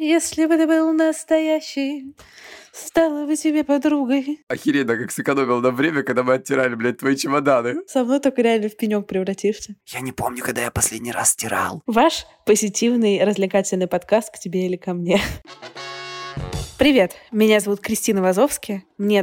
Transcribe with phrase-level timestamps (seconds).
[0.00, 2.14] Если бы ты был настоящий,
[2.70, 4.44] стала бы тебе подругой.
[4.46, 7.80] Охеренно, как сэкономил на время, когда мы оттирали, блядь, твои чемоданы.
[7.88, 9.74] Со мной только реально в пенек превратишься.
[9.86, 11.82] Я не помню, когда я последний раз стирал.
[11.86, 15.20] Ваш позитивный развлекательный подкаст к тебе или ко мне.
[16.78, 19.18] Привет, меня зовут Кристина Вазовски, мне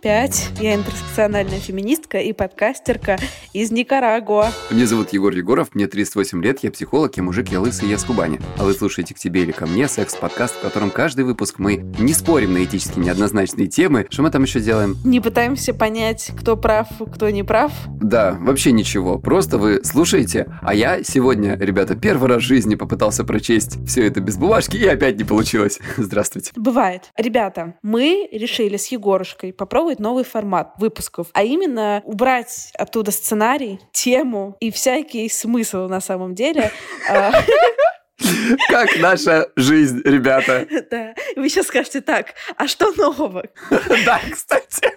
[0.00, 3.18] 25, я интерсекциональная феминистка и подкастерка
[3.52, 4.50] из Никарагуа.
[4.70, 8.04] Меня зовут Егор Егоров, мне 38 лет, я психолог, я мужик, я лысый, я с
[8.04, 8.38] Кубани.
[8.58, 12.12] А вы слушаете «К тебе или ко мне» секс-подкаст, в котором каждый выпуск мы не
[12.12, 14.06] спорим на этически неоднозначные темы.
[14.08, 14.96] Что мы там еще делаем?
[15.04, 17.72] Не пытаемся понять, кто прав, кто не прав.
[18.00, 23.24] Да, вообще ничего, просто вы слушаете, а я сегодня, ребята, первый раз в жизни попытался
[23.24, 25.80] прочесть все это без бумажки, и опять не получилось.
[25.96, 26.52] Здравствуйте.
[26.54, 27.10] Бывает.
[27.16, 34.56] Ребята, мы решили с Егорушкой попробовать новый формат выпусков, а именно убрать оттуда сценарий, тему
[34.60, 36.70] и всякий смысл на самом деле.
[38.68, 40.66] Как наша жизнь, ребята.
[40.90, 41.14] Да.
[41.36, 43.44] Вы сейчас скажете так, а что нового?
[44.04, 44.92] Да, кстати.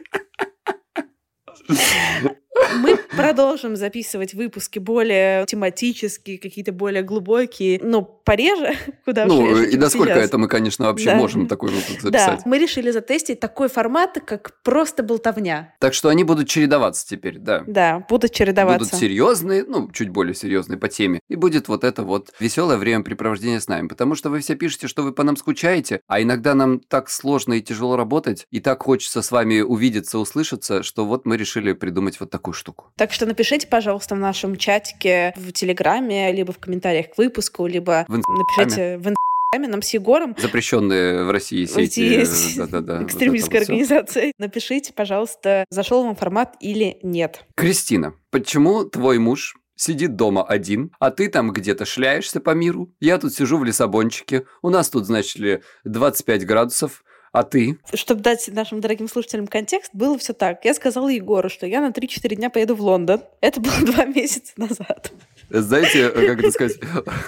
[2.79, 8.73] Мы продолжим записывать выпуски более тематические, какие-то более глубокие, но пореже,
[9.05, 10.25] куда Ну, реже, и насколько сейчас.
[10.25, 11.15] это мы, конечно, вообще Да.
[11.15, 12.45] можем такой выпуск Да, записать.
[12.45, 15.73] мы решили затестить такой формат, как просто болтовня.
[15.79, 17.63] Так что они будут чередоваться теперь, да.
[17.67, 18.79] Да, будут чередоваться.
[18.85, 21.19] Будут серьезные, ну, чуть более серьезные по теме.
[21.29, 23.87] И будет вот это вот веселое времяпрепровождение с нами.
[23.87, 27.53] Потому что вы все пишете, что вы по нам скучаете, а иногда нам так сложно
[27.53, 32.19] и тяжело работать, и так хочется с вами увидеться, услышаться, что вот мы решили придумать
[32.19, 32.91] вот такую штуку.
[32.95, 38.05] Так что напишите, пожалуйста, в нашем чатике в Телеграме, либо в комментариях к выпуску, либо
[38.07, 40.35] В напишите в Инстаграме нам с Егором.
[40.39, 42.23] Запрещенные в России сети.
[42.23, 42.25] э,
[42.57, 43.95] да-да-да, вот экстремистская это вот всё.
[43.95, 44.33] организация.
[44.37, 47.43] Напишите, пожалуйста, зашел вам формат или нет.
[47.55, 52.93] Кристина, почему твой муж сидит дома один, а ты там где-то шляешься по миру?
[52.99, 57.77] Я тут сижу в Лиссабончике, у нас тут, значит ли, 25 градусов, а ты?
[57.93, 60.65] Чтобы дать нашим дорогим слушателям контекст, было все так.
[60.65, 63.21] Я сказала Егору, что я на 3-4 дня поеду в Лондон.
[63.39, 65.11] Это было два месяца назад.
[65.49, 66.79] Знаете, э, как это сказать,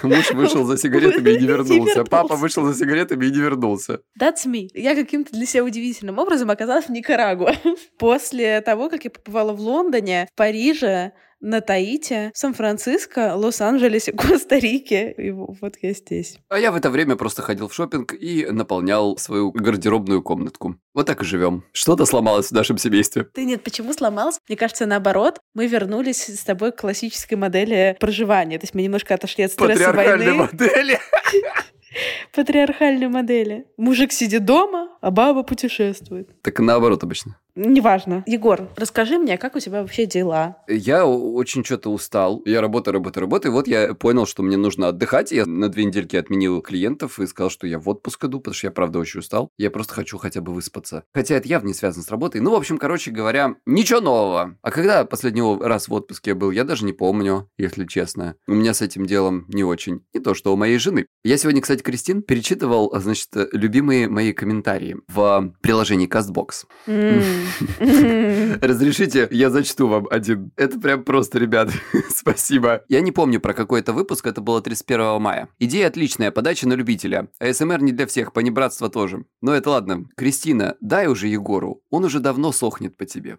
[0.02, 2.04] муж вышел за сигаретами и не вернулся.
[2.04, 4.00] папа вышел за сигаретами и не вернулся.
[4.18, 4.68] That's me.
[4.74, 7.54] Я каким-то для себя удивительным образом оказалась в Никарагуа.
[7.98, 11.12] После того, как я побывала в Лондоне, в Париже,
[11.44, 15.12] на Таите, в Сан-Франциско, Лос-Анджелесе, Коста-Рике.
[15.12, 16.38] И вот я здесь.
[16.48, 20.76] А я в это время просто ходил в шопинг и наполнял свою гардеробную комнатку.
[20.94, 21.64] Вот так и живем.
[21.72, 23.24] Что-то сломалось в нашем семействе.
[23.24, 24.40] Ты нет, почему сломался?
[24.48, 28.58] Мне кажется, наоборот, мы вернулись с тобой к классической модели проживания.
[28.58, 30.32] То есть мы немножко отошли от стресса войны.
[30.32, 30.98] модели.
[32.34, 33.66] Патриархальной модели.
[33.76, 36.30] Мужик сидит дома, а баба путешествует.
[36.40, 37.36] Так наоборот обычно.
[37.56, 38.24] Неважно.
[38.26, 40.56] Егор, расскажи мне, как у тебя вообще дела?
[40.66, 42.42] Я очень что-то устал.
[42.46, 43.52] Я работаю, работаю, работаю.
[43.52, 45.30] И вот я понял, что мне нужно отдыхать.
[45.30, 48.66] Я на две недельки отменил клиентов и сказал, что я в отпуск иду, потому что
[48.66, 49.50] я, правда, очень устал.
[49.56, 51.04] Я просто хочу хотя бы выспаться.
[51.12, 52.40] Хотя это явно не связано с работой.
[52.40, 54.56] Ну, в общем, короче говоря, ничего нового.
[54.62, 58.34] А когда последний раз в отпуске я был, я даже не помню, если честно.
[58.48, 60.00] У меня с этим делом не очень.
[60.12, 61.06] Не то, что у моей жены.
[61.22, 66.66] Я сегодня, кстати, Кристин, перечитывал, значит, любимые мои комментарии в приложении CastBox.
[68.60, 70.52] Разрешите, я зачту вам один.
[70.56, 71.70] Это прям просто, ребят.
[72.10, 72.82] Спасибо.
[72.88, 75.48] Я не помню про какой это выпуск, это было 31 мая.
[75.58, 77.28] Идея отличная, подача на любителя.
[77.38, 79.24] АСМР не для всех, понебратство тоже.
[79.40, 80.06] Но это ладно.
[80.16, 81.82] Кристина, дай уже Егору.
[81.90, 83.38] Он уже давно сохнет по тебе.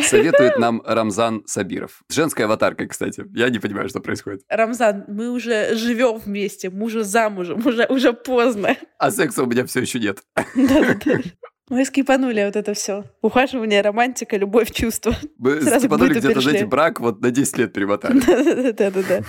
[0.00, 2.02] Советует нам Рамзан Сабиров.
[2.08, 3.24] С женской аватаркой, кстати.
[3.34, 4.42] Я не понимаю, что происходит.
[4.48, 8.76] Рамзан, мы уже живем вместе, мы уже замужем, уже, уже поздно.
[8.98, 10.22] А секса у меня все еще нет.
[10.54, 11.20] Да-да-да.
[11.72, 13.06] Мы скипанули вот это все.
[13.22, 15.16] Ухаживание, романтика, любовь, чувства.
[15.38, 18.20] Мы Сразу скипанули где-то, знаете, брак вот на 10 лет перемотали.
[18.72, 19.22] Да-да-да.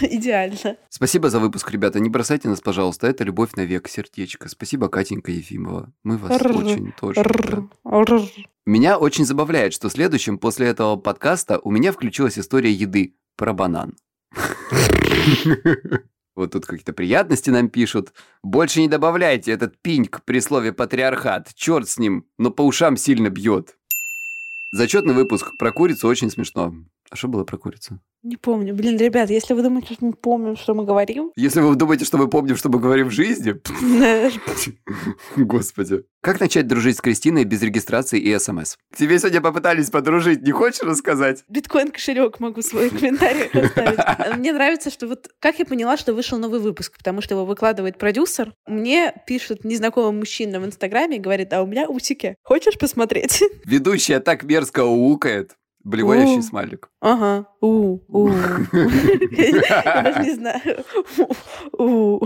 [0.00, 0.78] Идеально.
[0.88, 2.00] Спасибо за выпуск, ребята.
[2.00, 3.08] Не бросайте нас, пожалуйста.
[3.08, 4.48] Это любовь навек, сердечко.
[4.48, 5.92] Спасибо, Катенька Ефимова.
[6.02, 7.22] Мы вас очень тоже.
[8.64, 13.96] Меня очень забавляет, что следующим после этого подкаста у меня включилась история еды про банан.
[16.40, 18.14] Вот тут какие-то приятности нам пишут.
[18.42, 21.52] Больше не добавляйте этот пиньк при слове патриархат.
[21.54, 23.76] Черт с ним, но по ушам сильно бьет.
[24.72, 26.72] Зачетный выпуск про курицу очень смешно.
[27.10, 28.00] А что было про курицу?
[28.22, 28.74] Не помню.
[28.74, 31.32] Блин, ребят, если вы думаете, что мы помним, что мы говорим...
[31.36, 33.54] Если вы думаете, что мы помним, что мы говорим в жизни...
[35.36, 36.04] Господи.
[36.22, 38.76] Как начать дружить с Кристиной без регистрации и смс?
[38.94, 41.44] Тебе сегодня попытались подружить, не хочешь рассказать?
[41.48, 43.98] Биткоин-кошелек могу свой комментарий оставить.
[44.36, 47.96] Мне нравится, что вот как я поняла, что вышел новый выпуск, потому что его выкладывает
[47.96, 48.52] продюсер.
[48.66, 52.36] Мне пишет незнакомый мужчина в Инстаграме и говорит, а у меня усики.
[52.42, 53.42] Хочешь посмотреть?
[53.64, 55.56] Ведущая так мерзко уукает.
[55.84, 56.90] Блевающий смайлик.
[57.00, 57.46] Ага.
[57.60, 58.28] У, у.
[59.32, 60.84] Я даже не знаю.
[61.78, 62.20] У.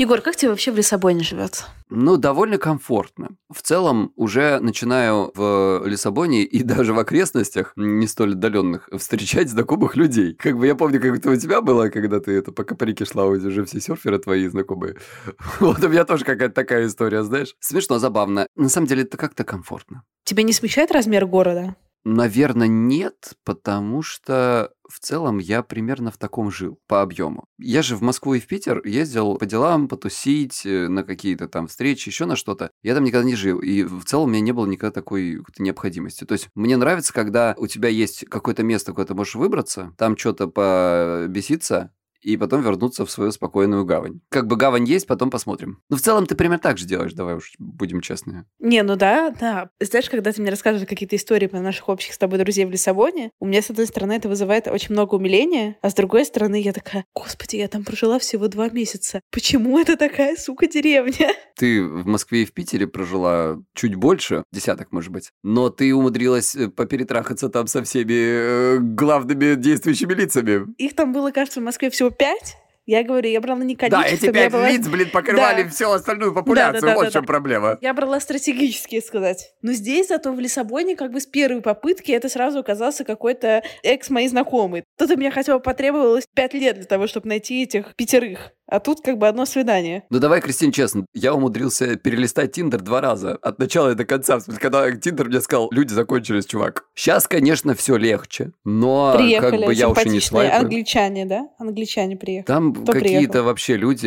[0.00, 1.64] Егор, как тебе вообще в Лиссабоне живется?
[1.90, 3.30] Ну, довольно комфортно.
[3.52, 9.96] В целом, уже начинаю в Лиссабоне и даже в окрестностях, не столь отдаленных, встречать знакомых
[9.96, 10.34] людей.
[10.34, 13.24] Как бы я помню, как это у тебя было, когда ты это по Каприке шла,
[13.24, 14.94] уже все серферы твои знакомые.
[15.58, 17.56] Вот у меня тоже какая-то такая история, знаешь.
[17.58, 18.46] Смешно, забавно.
[18.54, 20.04] На самом деле, это как-то комфортно.
[20.22, 21.74] Тебе не смущает размер города?
[22.10, 27.44] Наверное, нет, потому что в целом я примерно в таком жил по объему.
[27.58, 31.66] Я же в Москву и в Питер ездил по делам, потусить, э, на какие-то там
[31.66, 32.70] встречи, еще на что-то.
[32.82, 33.58] Я там никогда не жил.
[33.58, 36.24] И в целом у меня не было никогда такой необходимости.
[36.24, 40.16] То есть мне нравится, когда у тебя есть какое-то место, куда ты можешь выбраться, там
[40.16, 44.20] что-то побеситься, и потом вернуться в свою спокойную гавань.
[44.28, 45.82] Как бы гавань есть, потом посмотрим.
[45.88, 48.44] Ну, в целом, ты примерно так же делаешь, давай уж будем честны.
[48.58, 49.70] Не, ну да, да.
[49.80, 53.30] Знаешь, когда ты мне рассказываешь какие-то истории про наших общих с тобой друзей в Лиссабоне,
[53.40, 56.72] у меня, с одной стороны, это вызывает очень много умиления, а с другой стороны, я
[56.72, 59.20] такая, господи, я там прожила всего два месяца.
[59.30, 61.32] Почему это такая, сука, деревня?
[61.56, 66.54] Ты в Москве и в Питере прожила чуть больше, десяток, может быть, но ты умудрилась
[66.54, 70.72] э, поперетрахаться там со всеми э, главными действующими лицами.
[70.78, 72.56] Их там было, кажется, в Москве всего пять.
[72.88, 74.02] Я говорю, я брала не количество.
[74.02, 74.70] Да, эти пять была...
[74.70, 75.68] лиц, блин, покрывали да.
[75.68, 76.80] всю остальную популяцию.
[76.80, 77.26] Да, да, да, вот да, в чем да.
[77.26, 77.78] проблема.
[77.82, 79.52] Я брала стратегические сказать.
[79.60, 84.08] Но здесь, зато в Лиссабоне, как бы с первой попытки, это сразу оказался какой-то экс
[84.08, 84.84] моей знакомый.
[84.96, 88.52] Тут у меня хотя бы потребовалось пять лет для того, чтобы найти этих пятерых.
[88.70, 90.04] А тут как бы одно свидание.
[90.10, 93.36] Ну давай, Кристин, честно, я умудрился перелистать Тиндер два раза.
[93.40, 94.38] От начала и до конца.
[94.60, 96.84] Когда Тиндер мне сказал, люди закончились, чувак.
[96.94, 100.60] Сейчас, конечно, все легче, но Приехали, как бы я уже не свайпаю.
[100.60, 101.48] англичане, да?
[101.58, 102.46] Англичане приехали.
[102.46, 104.06] Там какие-то вообще люди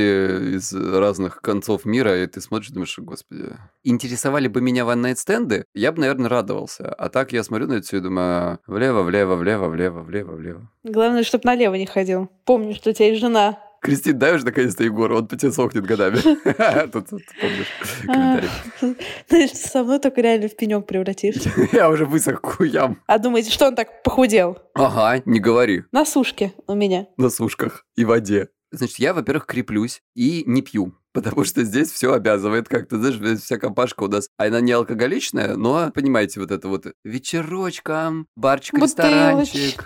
[0.57, 3.45] из разных концов мира, и ты смотришь, думаешь, господи.
[3.83, 6.93] Интересовали бы меня ван-найт-стенды, я бы, наверное, радовался.
[6.93, 10.69] А так я смотрю на это все и думаю, влево, влево, влево, влево, влево, влево.
[10.83, 12.29] Главное, чтобы налево не ходил.
[12.45, 13.57] Помню, что у тебя есть жена.
[13.81, 16.17] Кристин, дай уже наконец-то Егору, он по тебе сохнет годами.
[16.91, 17.67] Тут, помнишь,
[18.05, 18.49] комментарий.
[19.27, 21.51] Знаешь, со мной только реально в пенек превратишься.
[21.71, 23.01] Я уже высох хуям.
[23.07, 24.59] А думаете, что он так похудел?
[24.75, 25.83] Ага, не говори.
[25.91, 27.07] На сушке у меня.
[27.17, 28.49] На сушках и воде.
[28.73, 30.93] Значит, я, во-первых, креплюсь и не пью.
[31.13, 35.55] Потому что здесь все обязывает как-то, знаешь, вся компашка у нас, а она не алкоголичная,
[35.55, 39.83] но, понимаете, вот это вот вечерочком, барчик, ресторанчик.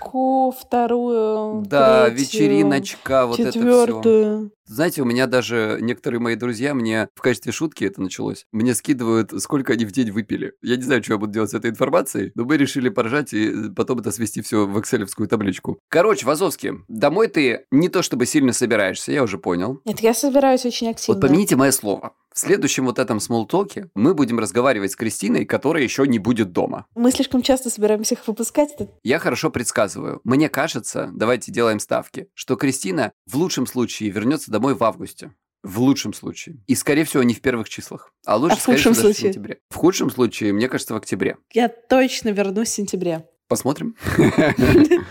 [0.60, 4.00] вторую, Да, третью, вечериночка, вот четвертую.
[4.00, 4.56] это все.
[4.68, 8.46] Знаете, у меня даже некоторые мои друзья мне в качестве шутки это началось.
[8.52, 10.54] Мне скидывают, сколько они в день выпили.
[10.64, 13.70] Я не знаю, что я буду делать с этой информацией, но мы решили поржать и
[13.76, 15.78] потом это свести все в экселевскую табличку.
[15.90, 19.82] Короче, Вазовский, домой ты не то чтобы сильно собираешься, я уже понял.
[19.86, 21.15] Нет, я собираюсь очень активно.
[21.16, 22.14] Вот помяните мое слово.
[22.34, 26.88] В следующем вот этом смолтоке мы будем разговаривать с Кристиной, которая еще не будет дома.
[26.94, 28.72] Мы слишком часто собираемся их выпускать.
[28.78, 28.90] Это...
[29.04, 30.20] Я хорошо предсказываю.
[30.26, 35.32] Мне кажется, давайте делаем ставки, что Кристина в лучшем случае вернется домой в августе.
[35.64, 36.58] В лучшем случае.
[36.68, 38.12] И, скорее всего, не в первых числах.
[38.26, 39.60] А лучше, а в скорее всего, даже в сентябре.
[39.70, 41.38] В худшем случае, мне кажется, в октябре.
[41.54, 43.26] Я точно вернусь в сентябре.
[43.48, 43.96] Посмотрим.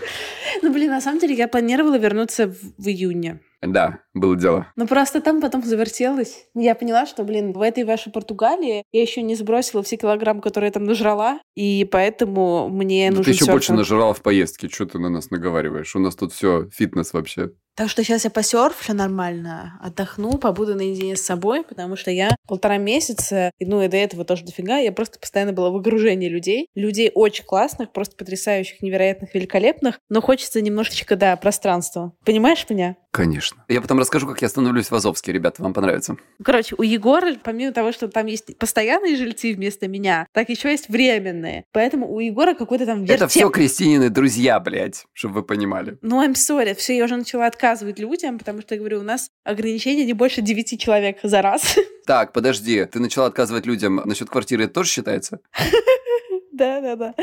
[0.61, 3.41] Ну, блин, на самом деле я планировала вернуться в июне.
[3.61, 4.67] Да, было дело.
[4.75, 6.45] Ну просто там потом завертелось.
[6.53, 10.69] Я поняла, что, блин, в этой вашей Португалии я еще не сбросила все килограммы, которые
[10.69, 14.69] я там нажрала, и поэтому мне да нужен Ты еще больше нажрала в поездке.
[14.69, 15.95] Что ты на нас наговариваешь?
[15.95, 17.51] У нас тут все фитнес вообще.
[17.75, 22.77] Так что сейчас я посерфлю нормально, отдохну, побуду наедине с собой, потому что я полтора
[22.77, 26.69] месяца, ну и до этого тоже дофига, я просто постоянно была в окружении людей.
[26.73, 32.13] Людей очень классных, просто потрясающих, невероятных, великолепных, но хочется немножечко, да, пространства.
[32.23, 32.95] Понимаешь меня?
[33.15, 33.63] Конечно.
[33.69, 36.17] Я потом расскажу, как я становлюсь в Азовске, ребята, вам понравится.
[36.43, 40.89] Короче, у Егора, помимо того, что там есть постоянные жильцы вместо меня, так еще есть
[40.89, 41.63] временные.
[41.71, 43.15] Поэтому у Егора какой-то там вертеп.
[43.15, 45.97] Это все Кристинины друзья, блядь, чтобы вы понимали.
[46.01, 49.29] Ну, I'm sorry, все, я уже начала отказывать людям, потому что, я говорю, у нас
[49.45, 51.77] ограничение не больше девяти человек за раз.
[52.05, 55.39] Так, подожди, ты начала отказывать людям насчет квартиры, это тоже считается?
[56.55, 57.13] Да, да, да.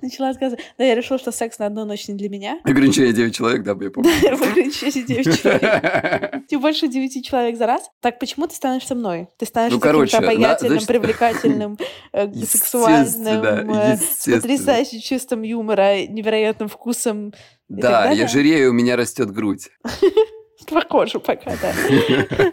[0.00, 0.64] Начала рассказывать.
[0.78, 2.60] Да, я решила, что секс на одну ночь не для меня.
[2.64, 4.10] Ограничение 9 человек, да, я помню.
[4.32, 6.34] Ограничение 9 человек.
[6.48, 7.90] Тем больше 9 человек за раз.
[8.00, 9.28] Так почему ты станешь мной?
[9.36, 11.78] Ты станешь Ну, каким-то обаятельным, привлекательным,
[12.12, 17.34] э, сексуальным, э, потрясающим чувством юмора, невероятным вкусом.
[17.68, 19.68] Да, я жирею, у меня растет грудь.
[20.66, 22.52] Похоже пока, да.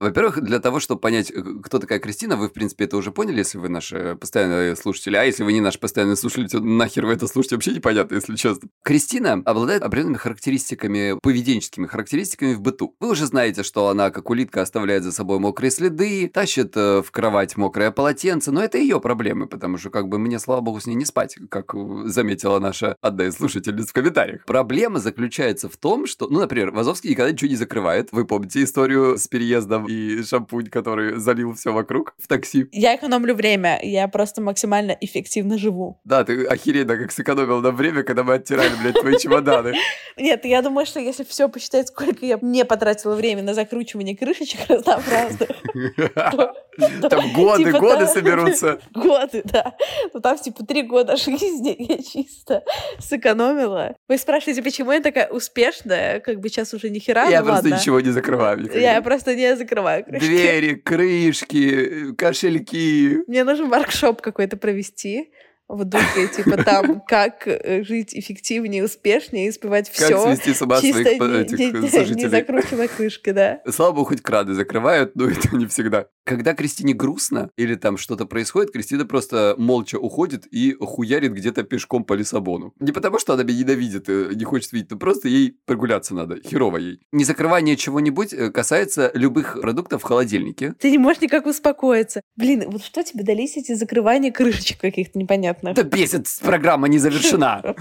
[0.00, 3.38] Во-первых, для того, чтобы понять, э, кто такая Кристина, вы, в принципе, это уже поняли,
[3.38, 5.16] если вы наши постоянные слушатели.
[5.16, 8.34] А если вы не наш постоянный слушатель, то нахер вы это слушаете, вообще непонятно, если
[8.34, 8.70] честно.
[8.82, 12.96] Кристина обладает определенными характеристиками, поведенческими характеристиками в быту.
[12.98, 17.10] Вы уже знаете, что она, как улитка, оставляет за собой мокрые следы, тащит э, в
[17.10, 20.86] кровать мокрое полотенце, но это ее проблемы, потому что, как бы, мне, слава богу, с
[20.86, 24.46] ней не спать, как э, заметила наша одна из слушательниц в комментариях.
[24.46, 28.12] Проблема заключается в том, что, ну, например, Вазовский никогда ничего не закрывает.
[28.12, 32.68] Вы помните историю с переездом и шампунь, который залил все вокруг в такси?
[32.72, 36.00] Я экономлю время, я просто максимально эффективно живу.
[36.04, 39.74] Да, ты охеренно как сэкономил нам время, когда мы оттирали, блядь, твои чемоданы.
[40.16, 44.60] Нет, я думаю, что если все посчитать, сколько я не потратила время на закручивание крышечек
[44.68, 45.50] разнообразных,
[47.10, 48.78] Там годы, типа годы соберутся.
[48.94, 49.74] Годы, да.
[50.14, 52.62] Ну там типа три года жизни я чисто
[52.98, 53.94] сэкономила.
[54.08, 56.20] Вы спрашиваете, почему я такая успешная?
[56.20, 58.70] Как бы сейчас уже ни хера, Я ну просто ничего не закрываю.
[58.74, 60.26] Я просто не закрываю крышки.
[60.26, 63.18] Двери, крышки, кошельки.
[63.26, 65.30] Мне нужен воркшоп какой-то провести
[65.68, 70.26] в духе, типа там, как э, жить эффективнее, успешнее успевать Как все.
[70.34, 72.28] свести с ума Чисто своих не, этих не- не сожителей.
[72.28, 73.60] закручивая крышкой, да.
[73.70, 76.06] Слава богу, хоть краны закрывают, но это не всегда.
[76.30, 82.04] Когда Кристине грустно или там что-то происходит, Кристина просто молча уходит и хуярит где-то пешком
[82.04, 82.72] по Лиссабону.
[82.78, 86.36] Не потому, что она меня ненавидит, э, не хочет видеть, но просто ей прогуляться надо,
[86.40, 87.00] херово ей.
[87.10, 90.72] Незакрывание чего-нибудь э, касается любых продуктов в холодильнике.
[90.78, 92.20] Ты не можешь никак успокоиться.
[92.36, 95.74] Блин, вот что тебе дались эти закрывания крышечек каких-то непонятных?
[95.74, 97.74] Да бесит, программа не завершена.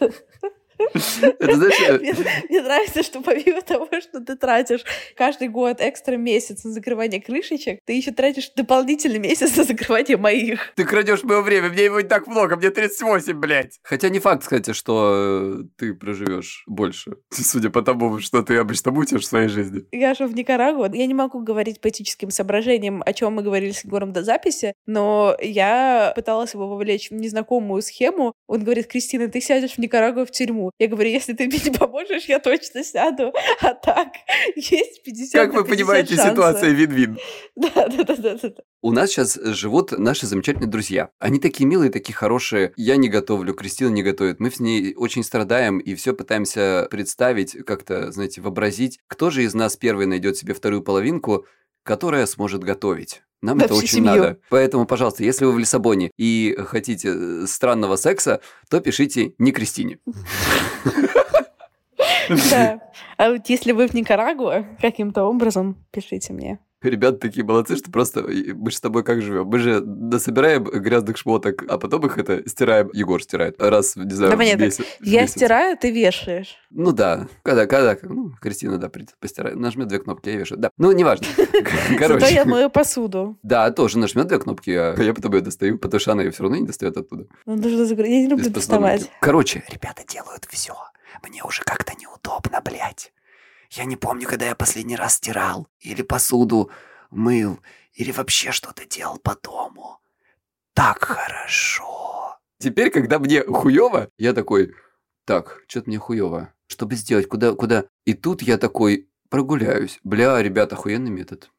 [1.22, 2.14] Это знаешь, э, Мне,
[2.48, 4.84] мне нравится, что помимо того, что ты тратишь
[5.16, 10.72] каждый год экстра месяц на закрывание крышечек, ты еще тратишь дополнительный месяц на закрывание моих.
[10.76, 13.78] Ты крадешь мое время, мне его не так много, мне 38, блядь.
[13.82, 18.92] Хотя не факт, кстати, что э, ты проживешь больше, судя по тому, что ты обычно
[18.92, 19.84] мутишь в своей жизни.
[19.92, 20.90] Я же в Никарагуа.
[20.92, 24.74] Я не могу говорить по этическим соображениям, о чем мы говорили с Егором до записи,
[24.86, 28.32] но я пыталась его вовлечь в незнакомую схему.
[28.46, 30.67] Он говорит, Кристина, ты сядешь в Никарагуа в тюрьму.
[30.78, 33.32] Я говорю, если ты мне не поможешь, я точно сяду.
[33.60, 34.08] А так,
[34.56, 36.30] есть 50 Как вы 50 понимаете, шанса.
[36.30, 37.18] ситуация вин-вин.
[37.56, 38.50] Да, да, да, да, да.
[38.82, 41.10] У нас сейчас живут наши замечательные друзья.
[41.18, 42.72] Они такие милые, такие хорошие.
[42.76, 44.38] Я не готовлю, Кристина не готовит.
[44.38, 49.54] Мы с ней очень страдаем и все пытаемся представить, как-то, знаете, вообразить, кто же из
[49.54, 51.44] нас первый найдет себе вторую половинку,
[51.88, 53.22] которая сможет готовить.
[53.40, 54.10] Нам На это очень семью.
[54.10, 54.38] надо.
[54.50, 59.98] Поэтому, пожалуйста, если вы в Лиссабоне и хотите э, странного секса, то пишите не Кристине.
[62.50, 62.80] Да.
[63.16, 66.58] А вот если вы в Никарагуа, каким-то образом пишите мне.
[66.80, 69.46] Ребята такие молодцы, что просто и мы же с тобой как живем?
[69.46, 72.88] Мы же насобираем грязных шмоток, а потом их это стираем.
[72.92, 74.62] Егор стирает раз, не знаю, Да в понятно.
[74.62, 74.84] месяц.
[75.00, 75.34] в Я месяц.
[75.36, 76.56] стираю, ты вешаешь.
[76.70, 79.56] Ну да, когда, когда, ну, Кристина, да, придет постирает.
[79.56, 80.60] Нажмет две кнопки, я вешаю.
[80.60, 81.26] Да, ну, неважно.
[81.36, 82.32] Зато Короче.
[82.34, 83.38] я мою посуду.
[83.42, 86.44] Да, тоже нажмет две кнопки, а я потом ее достаю, потому что она ее все
[86.44, 87.26] равно не достает оттуда.
[87.46, 88.08] Ну, нужно закрыть.
[88.08, 89.10] Я не люблю доставать.
[89.20, 90.74] Короче, ребята делают все.
[91.28, 93.12] Мне уже как-то неудобно, блядь.
[93.70, 95.68] Я не помню, когда я последний раз стирал.
[95.80, 96.70] Или посуду
[97.10, 97.60] мыл.
[97.94, 100.00] Или вообще что-то делал по дому.
[100.74, 102.38] Так хорошо.
[102.58, 104.74] Теперь, когда мне хуево, я такой,
[105.24, 106.52] так, что-то мне хуево.
[106.66, 107.84] Чтобы сделать, куда, куда?
[108.04, 109.98] И тут я такой, прогуляюсь.
[110.02, 111.50] Бля, ребята, охуенный метод.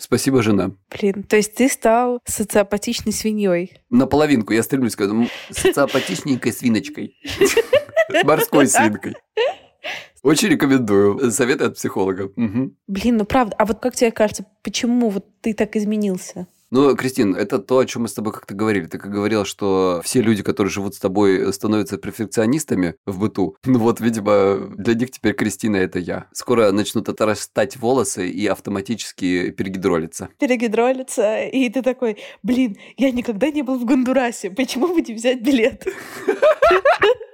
[0.00, 0.72] Спасибо, жена.
[0.90, 3.82] Блин, то есть ты стал социопатичной свиньей.
[3.90, 7.16] Наполовинку я стремлюсь к этому социопатичненькой свиночкой.
[8.24, 9.16] Морской свинкой.
[10.22, 11.30] Очень рекомендую.
[11.30, 12.30] Советы от психолога.
[12.36, 12.76] Мгм.
[12.86, 13.54] Блин, ну правда.
[13.58, 16.46] А вот как тебе кажется, почему вот ты так изменился?
[16.70, 18.84] Ну, Кристин, это то, о чем мы с тобой как-то говорили.
[18.84, 23.56] Ты как говорила, что все люди, которые живут с тобой, становятся перфекционистами в быту.
[23.64, 26.26] Ну вот, видимо, для них теперь Кристина– это я.
[26.32, 30.30] Скоро начнут отрастать волосы и автоматически перегидролиться.
[30.38, 35.42] Перегидролится, и ты такой, блин, я никогда не был в Гондурасе, почему бы не взять
[35.42, 35.86] билет?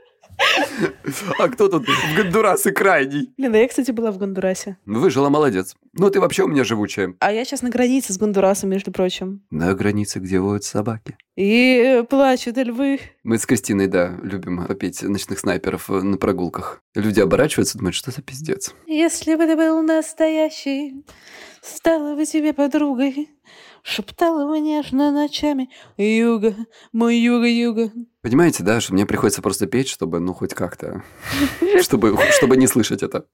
[1.38, 3.32] А кто тут в Гондурас и крайний?
[3.36, 4.76] Блин, да я, кстати, была в Гондурасе.
[4.86, 5.76] Выжила, молодец.
[5.92, 7.14] Ну, ты вообще у меня живучая.
[7.20, 9.42] А я сейчас на границе с Гондурасом, между прочим.
[9.50, 11.16] На границе, где воют собаки.
[11.36, 13.00] И плачут львы.
[13.22, 16.82] Мы с Кристиной, да, любим попеть ночных снайперов э, на прогулках.
[16.94, 18.74] Люди оборачиваются, думают, что за пиздец.
[18.86, 21.04] Если бы ты был настоящий,
[21.64, 23.30] Стала бы тебе подругой,
[23.84, 25.70] шептала бы нежно ночами.
[25.96, 26.56] Юга,
[26.92, 27.92] мой юга-юга.
[28.22, 31.04] Понимаете, да, что мне приходится просто петь, чтобы, ну, хоть как-то,
[31.82, 33.26] чтобы, чтобы не слышать это.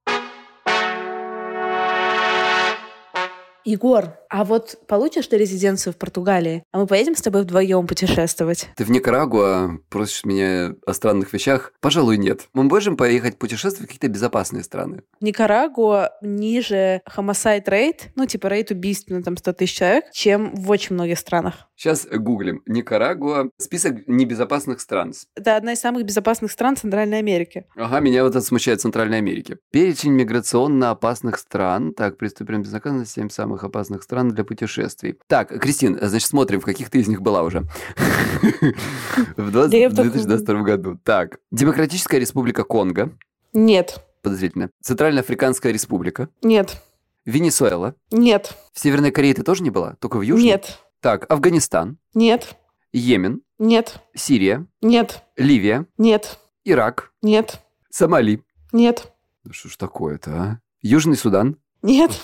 [3.65, 8.69] Егор, а вот получишь ты резиденцию в Португалии, а мы поедем с тобой вдвоем путешествовать?
[8.77, 11.73] Ты в Никарагуа просишь меня о странных вещах?
[11.81, 12.49] Пожалуй, нет.
[12.55, 15.03] Мы можем поехать путешествовать в какие-то безопасные страны.
[15.21, 20.71] Никарагуа ниже homicide rate, ну, типа рейт убийств на там 100 тысяч человек, чем в
[20.71, 21.69] очень многих странах.
[21.75, 22.63] Сейчас гуглим.
[22.67, 23.51] Никарагуа.
[23.57, 25.13] Список небезопасных стран.
[25.35, 27.65] Это одна из самых безопасных стран Центральной Америки.
[27.75, 29.57] Ага, меня вот это смущает Центральной Америки.
[29.73, 31.95] Перечень миграционно опасных стран.
[31.95, 33.07] Так, приступим безнаказанно.
[33.07, 35.19] Семь самых опасных стран для путешествий.
[35.27, 37.63] Так, Кристин, значит, смотрим, в каких ты из них была уже.
[39.37, 40.99] В 2022 году.
[41.03, 43.13] Так, Демократическая республика Конго.
[43.53, 44.05] Нет.
[44.23, 44.71] Подозрительно.
[44.83, 46.29] Центральноафриканская республика.
[46.43, 46.83] Нет.
[47.25, 47.95] Венесуэла.
[48.11, 48.55] Нет.
[48.73, 49.95] В Северной Корее ты тоже не была?
[50.01, 50.45] Только в Южной?
[50.51, 50.79] Нет.
[51.01, 51.99] Так, Афганистан.
[52.15, 52.57] Нет.
[52.93, 53.43] Йемен.
[53.59, 54.01] Нет.
[54.15, 54.67] Сирия.
[54.83, 55.23] Нет.
[55.37, 55.87] Ливия.
[55.97, 56.39] Нет.
[56.65, 57.13] Ирак.
[57.23, 57.61] Нет.
[57.91, 58.43] Сомали.
[58.73, 59.13] Нет.
[59.45, 60.61] Да что ж такое-то, а?
[60.83, 61.57] Южный Судан.
[61.83, 62.21] Нет.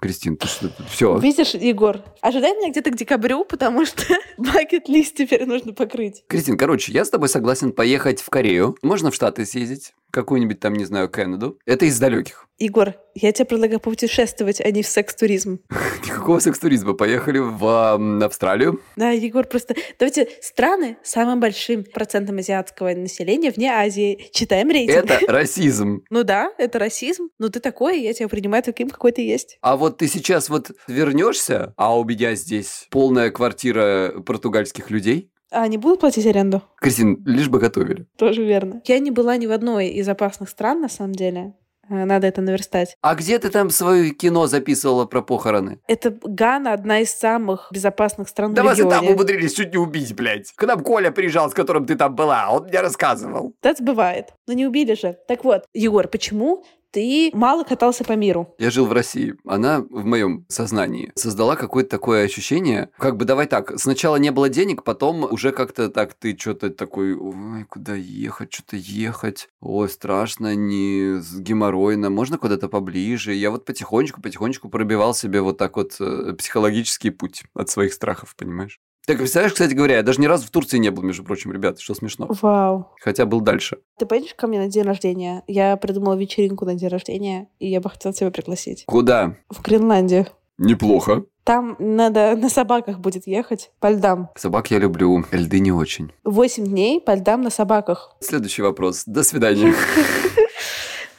[0.00, 0.70] Кристин, ты что?
[0.88, 1.18] Все.
[1.18, 4.02] Видишь, Егор, ожидай меня где-то к декабрю, потому что
[4.38, 6.24] бакет-лист теперь нужно покрыть.
[6.28, 8.76] Кристин, короче, я с тобой согласен поехать в Корею.
[8.82, 9.94] Можно в Штаты съездить.
[10.10, 11.58] Какую-нибудь там, не знаю, Канаду.
[11.66, 12.48] Это из далеких.
[12.58, 15.60] Егор, я тебе предлагаю путешествовать, а не в секс-туризм.
[16.04, 16.94] Никакого секс-туризма.
[16.94, 18.80] Поехали в Австралию.
[18.96, 24.28] Да, Егор, просто давайте страны с самым большим процентом азиатского населения вне Азии.
[24.32, 25.04] Читаем рейтинг.
[25.04, 26.02] Это расизм.
[26.10, 27.28] Ну да, это расизм.
[27.38, 29.58] Но ты такой, я тебя принимаю таким, какой ты есть.
[29.60, 35.30] А вот ты сейчас вот вернешься, а у меня здесь полная квартира португальских людей.
[35.50, 36.62] А они будут платить аренду?
[36.76, 38.06] Кристин, лишь бы готовили.
[38.16, 38.82] Тоже верно.
[38.84, 41.54] Я не была ни в одной из опасных стран, на самом деле.
[41.88, 42.96] Э, Надо это наверстать.
[43.00, 45.80] А где ты там свое кино записывала про похороны?
[45.88, 49.78] Это Гана одна из самых безопасных стран Да в вас и там умудрились чуть не
[49.78, 50.52] убить, блядь.
[50.52, 53.54] К нам Коля приезжал, с которым ты там была, он мне рассказывал.
[53.62, 54.34] Это бывает.
[54.46, 55.16] Но не убили же.
[55.28, 58.54] Так вот, Егор, почему ты мало катался по миру?
[58.58, 59.34] Я жил в России.
[59.44, 64.48] Она в моем сознании создала какое-то такое ощущение, как бы давай так, сначала не было
[64.48, 70.54] денег, потом уже как-то так ты что-то такой, ой, куда ехать, что-то ехать, ой, страшно,
[70.54, 73.34] не с геморройно, можно куда-то поближе.
[73.34, 78.34] Я вот потихонечку, потихонечку пробивал себе вот так вот э, психологический путь от своих страхов,
[78.36, 78.80] понимаешь?
[79.08, 81.80] Так, представляешь, кстати говоря, я даже ни разу в Турции не был, между прочим, ребят,
[81.80, 82.28] что смешно.
[82.42, 82.88] Вау.
[83.00, 83.78] Хотя был дальше.
[83.98, 85.44] Ты поедешь ко мне на день рождения?
[85.46, 88.84] Я придумала вечеринку на день рождения, и я бы хотела тебя пригласить.
[88.84, 89.36] Куда?
[89.48, 90.26] В Гренландию.
[90.58, 91.24] Неплохо.
[91.44, 94.28] Там надо на собаках будет ехать по льдам.
[94.36, 96.12] Собак я люблю, льды не очень.
[96.22, 98.14] Восемь дней по льдам на собаках.
[98.20, 99.04] Следующий вопрос.
[99.06, 99.72] До свидания.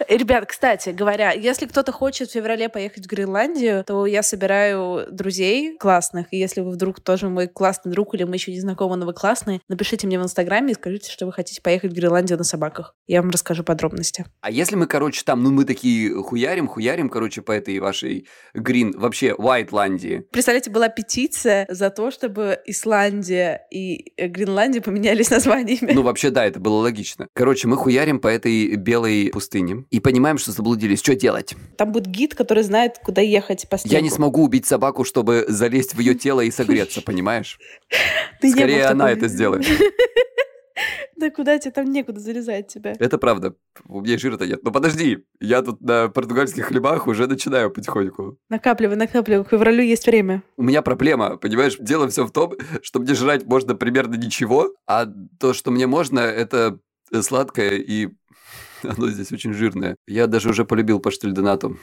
[0.09, 5.77] Ребят, кстати говоря, если кто-то хочет в феврале поехать в Гренландию, то я собираю друзей
[5.77, 6.25] классных.
[6.31, 9.13] И если вы вдруг тоже мой классный друг или мы еще не знакомы, но вы
[9.13, 12.95] классные, напишите мне в Инстаграме и скажите, что вы хотите поехать в Гренландию на собаках.
[13.05, 14.25] Я вам расскажу подробности.
[14.41, 18.95] А если мы, короче, там, ну мы такие хуярим, хуярим, короче, по этой вашей грин,
[18.97, 20.25] вообще, Уайтландии.
[20.31, 25.91] Представляете, была петиция за то, чтобы Исландия и э, Гренландия поменялись названиями.
[25.91, 27.27] Ну, вообще, да, это было логично.
[27.33, 30.99] Короче, мы хуярим по этой белой пустыне и понимаем, что заблудились.
[30.99, 31.55] Что делать?
[31.77, 33.93] Там будет гид, который знает, куда ехать по снегу.
[33.93, 37.59] Я не смогу убить собаку, чтобы залезть в ее тело и согреться, понимаешь?
[38.43, 39.65] Скорее она это сделает.
[41.17, 42.93] Да куда тебе там некуда залезать тебя?
[42.97, 43.53] Это правда.
[43.89, 44.63] У меня жира-то нет.
[44.63, 48.37] Но подожди, я тут на португальских хлебах уже начинаю потихоньку.
[48.49, 49.43] Накапливай, накапливай.
[49.43, 50.43] К февралю есть время.
[50.55, 51.75] У меня проблема, понимаешь?
[51.77, 55.07] Дело все в том, что мне жрать можно примерно ничего, а
[55.39, 56.79] то, что мне можно, это
[57.21, 58.09] сладкое и
[58.97, 59.95] оно здесь очень жирное.
[60.07, 61.77] Я даже уже полюбил паштель донату.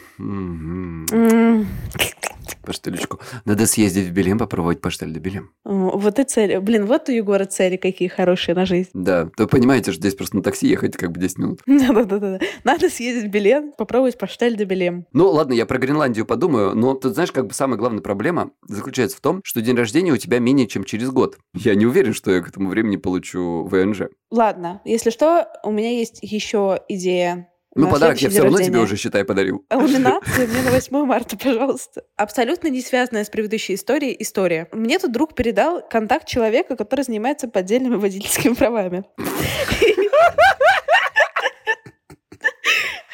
[2.64, 3.20] Паштелечку.
[3.44, 5.50] Надо съездить в Белем, попробовать паштель де Белем.
[5.64, 6.58] Вот и цели.
[6.58, 8.90] Блин, вот у Егора цели какие хорошие на жизнь.
[8.94, 11.60] Да, вы понимаете, что здесь просто на такси ехать как бы 10 минут.
[11.66, 12.40] Да-да-да.
[12.64, 15.06] Надо съездить в Белен, попробовать паштель де Белем.
[15.12, 19.16] Ну, ладно, я про Гренландию подумаю, но тут, знаешь, как бы самая главная проблема заключается
[19.16, 21.38] в том, что день рождения у тебя менее чем через год.
[21.54, 24.02] Я не уверен, что я к этому времени получу ВНЖ.
[24.30, 27.48] Ладно, если что, у меня есть еще идея.
[27.76, 28.84] Ну, подарок я все равно тебе рождения.
[28.84, 29.64] уже, считай, подарил.
[29.70, 32.02] Ламинация мне на 8 марта, пожалуйста.
[32.16, 34.68] Абсолютно не связанная с предыдущей историей история.
[34.72, 39.04] Мне тут друг передал контакт человека, который занимается поддельными водительскими правами.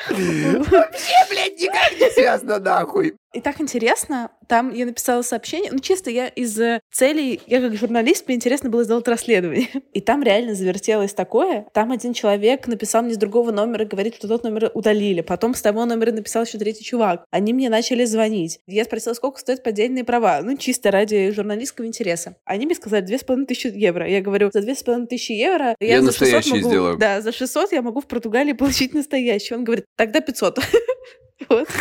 [0.08, 3.14] Вообще, блядь, никак не связано нахуй.
[3.32, 8.26] И так интересно, там я написала сообщение, ну чисто я из целей, я как журналист,
[8.26, 9.68] мне интересно было сделать расследование.
[9.92, 11.66] И там реально завертелось такое.
[11.72, 15.22] Там один человек написал мне с другого номера, говорит, что тот номер удалили.
[15.22, 17.24] Потом с того номера написал еще третий чувак.
[17.30, 18.60] Они мне начали звонить.
[18.66, 20.40] Я спросила, сколько стоят поддельные права.
[20.42, 22.36] Ну, чисто ради журналистского интереса.
[22.44, 24.06] Они мне сказали, две с половиной тысячи евро.
[24.08, 26.68] Я говорю, за две с половиной тысячи евро я, Я за 600 настоящий могу...
[26.68, 26.98] сделаю.
[26.98, 29.54] Да, за 600 я могу в Португалии получить настоящий.
[29.54, 30.58] Он говорит, тогда 500.
[31.48, 31.68] Вот.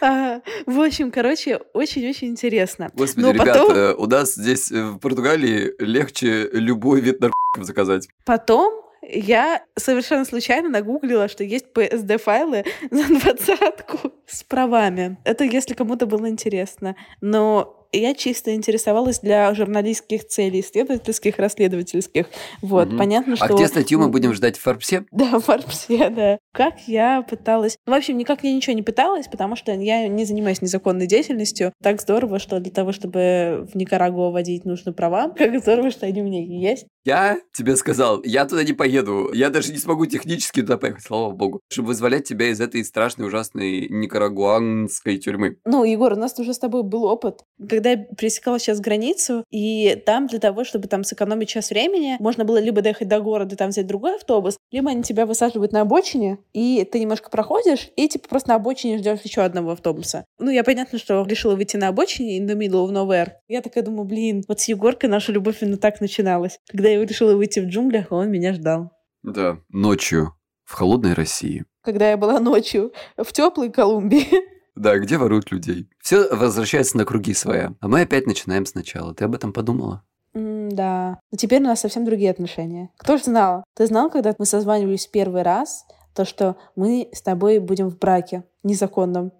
[0.00, 2.90] А, В общем, короче, очень-очень интересно.
[2.94, 7.32] Господи, Но ребят, потом- у нас здесь э, в Португалии легче любой вид наркотиков
[7.66, 8.08] заказать.
[8.24, 15.18] Потом я совершенно случайно нагуглила, что есть PSD-файлы за двадцатку с правами.
[15.24, 16.96] Это если кому-то было интересно.
[17.20, 22.26] Но я чисто интересовалась для журналистских целей, исследовательских, расследовательских.
[22.62, 22.98] Вот, Мгм.
[22.98, 23.44] понятно, что...
[23.44, 25.04] А где статью мы будем ждать в Форбсе?
[25.12, 26.38] Да, в Форбсе, да.
[26.52, 27.76] Как я пыталась...
[27.86, 31.72] Ну, в общем, никак я ничего не пыталась, потому что я не занимаюсь незаконной деятельностью.
[31.82, 35.28] Так здорово, что для того, чтобы в Никарагуа водить, нужны права.
[35.36, 36.86] Как здорово, что они у меня есть.
[37.04, 39.30] Я тебе сказал, я туда не поеду.
[39.32, 41.60] Я даже не смогу технически туда поехать, слава богу.
[41.70, 45.56] Чтобы вызволять тебя из этой страшной, ужасной никарагуанской тюрьмы.
[45.64, 47.40] Ну, Егор, у нас уже с тобой был опыт.
[47.68, 52.44] Когда я пересекала сейчас границу, и там для того, чтобы там сэкономить час времени, можно
[52.44, 56.38] было либо доехать до города, там взять другой автобус, либо они тебя высаживают на обочине,
[56.52, 60.24] и ты немножко проходишь, и типа просто на обочине ждешь еще одного автобуса.
[60.38, 63.32] Ну, я понятно, что решила выйти на обочине in the middle of nowhere.
[63.48, 66.58] Я такая думаю, блин, вот с Егоркой наша любовь именно так начиналась.
[66.70, 68.90] Когда я решила выйти в джунглях, он меня ждал.
[69.22, 69.58] Да.
[69.68, 70.32] Ночью
[70.64, 71.64] в холодной России.
[71.82, 74.26] Когда я была ночью в теплой Колумбии.
[74.74, 75.88] Да, где воруют людей.
[76.00, 77.74] Все возвращается на круги своя.
[77.80, 79.14] А мы опять начинаем сначала.
[79.14, 80.02] Ты об этом подумала?
[80.34, 81.18] Да.
[81.30, 82.90] Но теперь у нас совсем другие отношения.
[82.96, 83.64] Кто ж знал?
[83.76, 88.44] Ты знал, когда мы созванивались первый раз, то, что мы с тобой будем в браке
[88.62, 89.32] незаконном?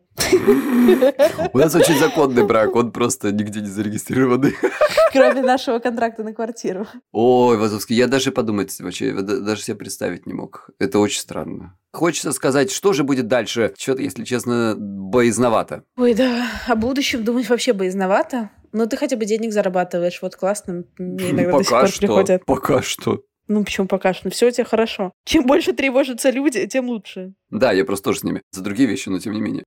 [1.54, 4.54] У нас очень законный брак, он просто нигде не зарегистрированный.
[5.12, 6.86] Кроме нашего контракта на квартиру.
[7.12, 10.68] Ой, Вазовский, я даже подумать вообще, да- даже себе представить не мог.
[10.78, 11.78] Это очень странно.
[11.92, 13.74] Хочется сказать, что же будет дальше.
[13.78, 15.84] Что-то, если честно, боязновато.
[15.96, 16.48] Ой, да.
[16.66, 18.50] О будущем думать вообще боязновато.
[18.72, 20.20] Но ты хотя бы денег зарабатываешь.
[20.22, 20.84] Вот классно.
[20.98, 21.98] Мне иногда до сих Пока пор что.
[22.00, 22.44] приходят.
[22.46, 23.20] Пока что.
[23.48, 24.30] Ну, почему пока что?
[24.30, 25.12] Все у тебя хорошо.
[25.26, 27.34] Чем больше тревожатся люди, тем лучше.
[27.50, 28.40] Да, я просто тоже с ними.
[28.52, 29.64] За другие вещи, но тем не менее.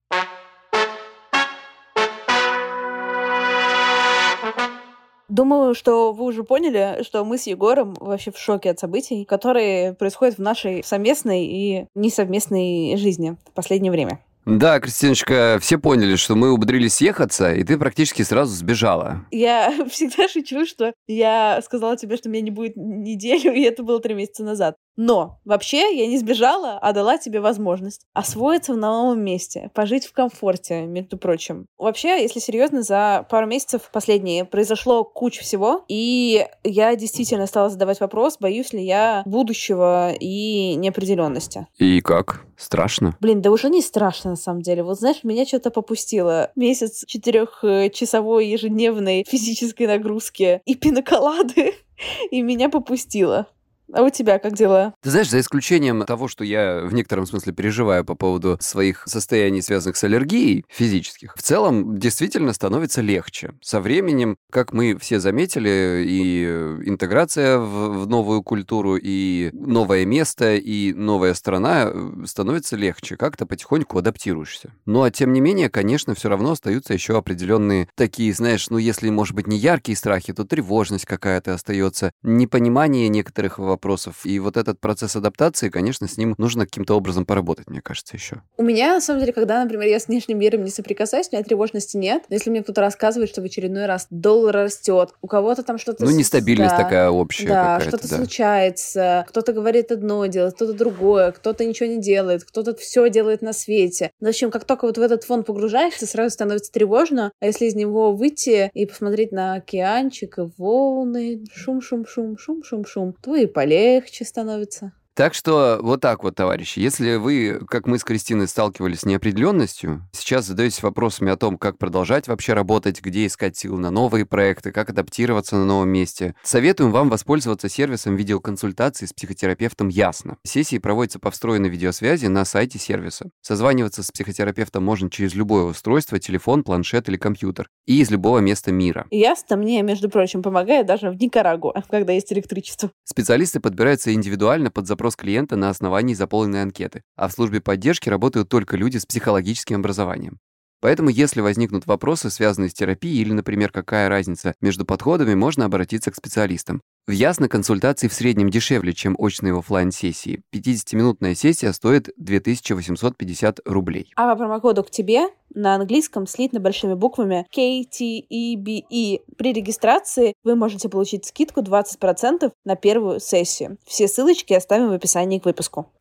[5.36, 9.94] Думаю, что вы уже поняли, что мы с Егором вообще в шоке от событий, которые
[9.94, 14.22] происходят в нашей совместной и несовместной жизни в последнее время.
[14.46, 19.26] Да, Кристиночка, все поняли, что мы умудрились съехаться, и ты практически сразу сбежала.
[19.32, 24.00] Я всегда шучу, что я сказала тебе, что меня не будет неделю, и это было
[24.00, 24.78] три месяца назад.
[24.96, 30.14] Но вообще я не сбежала, а дала тебе возможность освоиться в новом месте, пожить в
[30.14, 31.68] комфорте, между прочим.
[31.78, 38.00] Вообще, если серьезно, за пару месяцев последние произошло куча всего, и я действительно стала задавать
[38.00, 41.68] вопрос, боюсь ли я будущего и неопределенности.
[41.78, 42.46] И как?
[42.58, 43.18] Страшно?
[43.20, 44.84] Блин, да уже не страшно на самом деле.
[44.84, 46.52] Вот знаешь, меня что-то попустило.
[46.56, 51.74] Месяц четырехчасовой ежедневной физической нагрузки и пиноколады,
[52.32, 53.48] и меня попустило.
[53.94, 54.94] А у тебя как дела?
[55.02, 59.62] Ты знаешь, за исключением того, что я в некотором смысле переживаю по поводу своих состояний,
[59.62, 63.54] связанных с аллергией физических, в целом действительно становится легче.
[63.62, 66.46] Со временем, как мы все заметили, и
[66.86, 73.18] интеграция в, в новую культуру, и новое место, и новая страна э, становится легче.
[73.18, 74.74] Как-то потихоньку адаптируешься.
[74.86, 79.10] Но, а тем не менее, конечно, все равно остаются еще определенные такие, знаешь, ну, если,
[79.10, 83.75] может быть, не яркие страхи, то тревожность какая-то остается, непонимание некоторых вопросов.
[84.24, 88.42] И вот этот процесс адаптации, конечно, с ним нужно каким-то образом поработать, мне кажется, еще.
[88.58, 91.44] У меня, на самом деле, когда, например, я с внешним миром не соприкасаюсь, у меня
[91.44, 92.24] тревожности нет.
[92.30, 96.06] Но если мне кто-то рассказывает, что в очередной раз доллар растет, у кого-то там что-то...
[96.06, 96.84] Ну, нестабильность да.
[96.84, 98.18] такая общая Да, что-то да.
[98.18, 103.54] случается, кто-то говорит одно, делает кто-то другое, кто-то ничего не делает, кто-то все делает на
[103.54, 104.12] свете.
[104.20, 107.76] В общем, как только вот в этот фон погружаешься, сразу становится тревожно, а если из
[107.76, 114.94] него выйти и посмотреть на океанчик и волны, шум-шум-шум, шум-шум-шум, то и полегче становится.
[115.16, 116.80] Так что вот так вот, товарищи.
[116.80, 121.78] Если вы, как мы с Кристиной, сталкивались с неопределенностью, сейчас задаетесь вопросами о том, как
[121.78, 126.92] продолжать вообще работать, где искать силы на новые проекты, как адаптироваться на новом месте, советуем
[126.92, 130.36] вам воспользоваться сервисом видеоконсультации с психотерапевтом Ясно.
[130.44, 133.30] Сессии проводятся по встроенной видеосвязи на сайте сервиса.
[133.42, 138.74] Созваниваться с психотерапевтом можно через любое устройство, телефон, планшет или компьютер, и из любого места
[138.74, 139.08] мира.
[139.12, 142.92] Ясно мне, между прочим, помогает даже в Никарагуа, когда есть электричество.
[143.06, 148.50] Специалисты подбираются индивидуально под запрос клиента на основании заполненной анкеты, а в службе поддержки работают
[148.50, 150.40] только люди с психологическим образованием.
[150.82, 156.12] Поэтому, если возникнут вопросы, связанные с терапией, или, например, какая разница между подходами, можно обратиться
[156.12, 156.82] к специалистам.
[157.08, 164.12] В Ясно консультации в среднем дешевле, чем очные оффлайн сессии 50-минутная сессия стоит 2850 рублей.
[164.16, 169.22] А по промокоду к тебе на английском слитно большими буквами KTEBE.
[169.38, 173.78] При регистрации вы можете получить скидку 20% на первую сессию.
[173.86, 175.92] Все ссылочки оставим в описании к выпуску.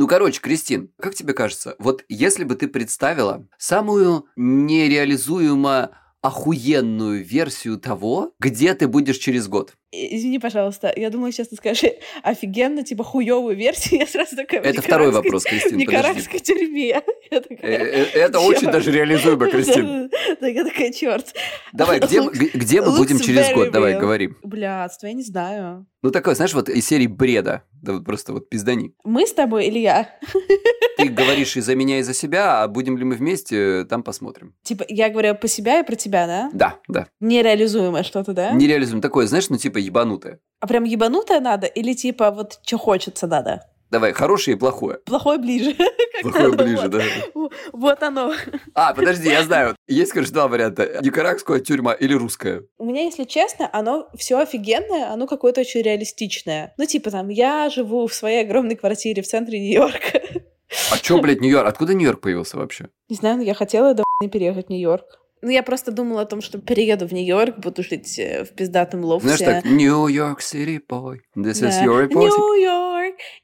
[0.00, 5.90] Ну, короче, Кристин, как тебе кажется, вот если бы ты представила самую нереализуемо
[6.22, 9.74] охуенную версию того, где ты будешь через год.
[9.92, 11.90] Извини, пожалуйста, я думала, сейчас ты скажешь
[12.22, 14.00] офигенно, типа хуевую версию.
[14.00, 14.60] Я сразу такая...
[14.60, 17.02] Это второй вопрос, Кристин, В Никарагской тюрьме.
[17.32, 20.10] Э, э, это очень даже реализуемо, Кристин.
[20.40, 21.32] Так я такая, черт.
[21.72, 23.70] Давай, где мы будем через год?
[23.70, 24.30] Давай, говори.
[24.42, 25.86] Блядство, я не знаю.
[26.02, 27.62] Ну, такое, знаешь, вот из серии бреда.
[27.82, 28.94] Да вот просто вот пиздани.
[29.04, 30.18] Мы с тобой или я?
[30.96, 34.54] Ты говоришь и за меня, и за себя, а будем ли мы вместе, там посмотрим.
[34.62, 36.50] Типа, я говорю по себя и про тебя, да?
[36.52, 37.06] Да, да.
[37.20, 38.52] Нереализуемое что-то, да?
[38.52, 39.02] Нереализуемое.
[39.02, 40.40] Такое, знаешь, ну типа ебанутое.
[40.60, 41.66] А прям ебанутое надо?
[41.66, 43.62] Или типа вот что хочется надо?
[43.90, 44.98] Давай, хорошее и плохое.
[44.98, 45.74] Плохое ближе.
[46.22, 47.02] Плохое ближе, да.
[47.72, 48.32] Вот оно.
[48.74, 49.74] А, подожди, я знаю.
[49.88, 51.00] Есть, короче, два варианта.
[51.02, 52.62] Никарагская тюрьма или русская.
[52.78, 56.72] У меня, если честно, оно все офигенное, оно какое-то очень реалистичное.
[56.76, 60.20] Ну, типа там, я живу в своей огромной квартире в центре Нью-Йорка.
[60.92, 61.66] А чё, блядь, Нью-Йорк?
[61.66, 62.88] Откуда Нью-Йорк появился вообще?
[63.08, 65.19] Не знаю, но я хотела до переехать в Нью-Йорк.
[65.42, 69.04] Ну, я просто думала о том, что перееду в Нью-Йорк, буду жить э, в пиздатом
[69.04, 69.36] лофте.
[69.36, 72.28] Знаешь, так, Нью-Йорк City Boy, this is your report.
[72.28, 72.89] Нью-Йорк,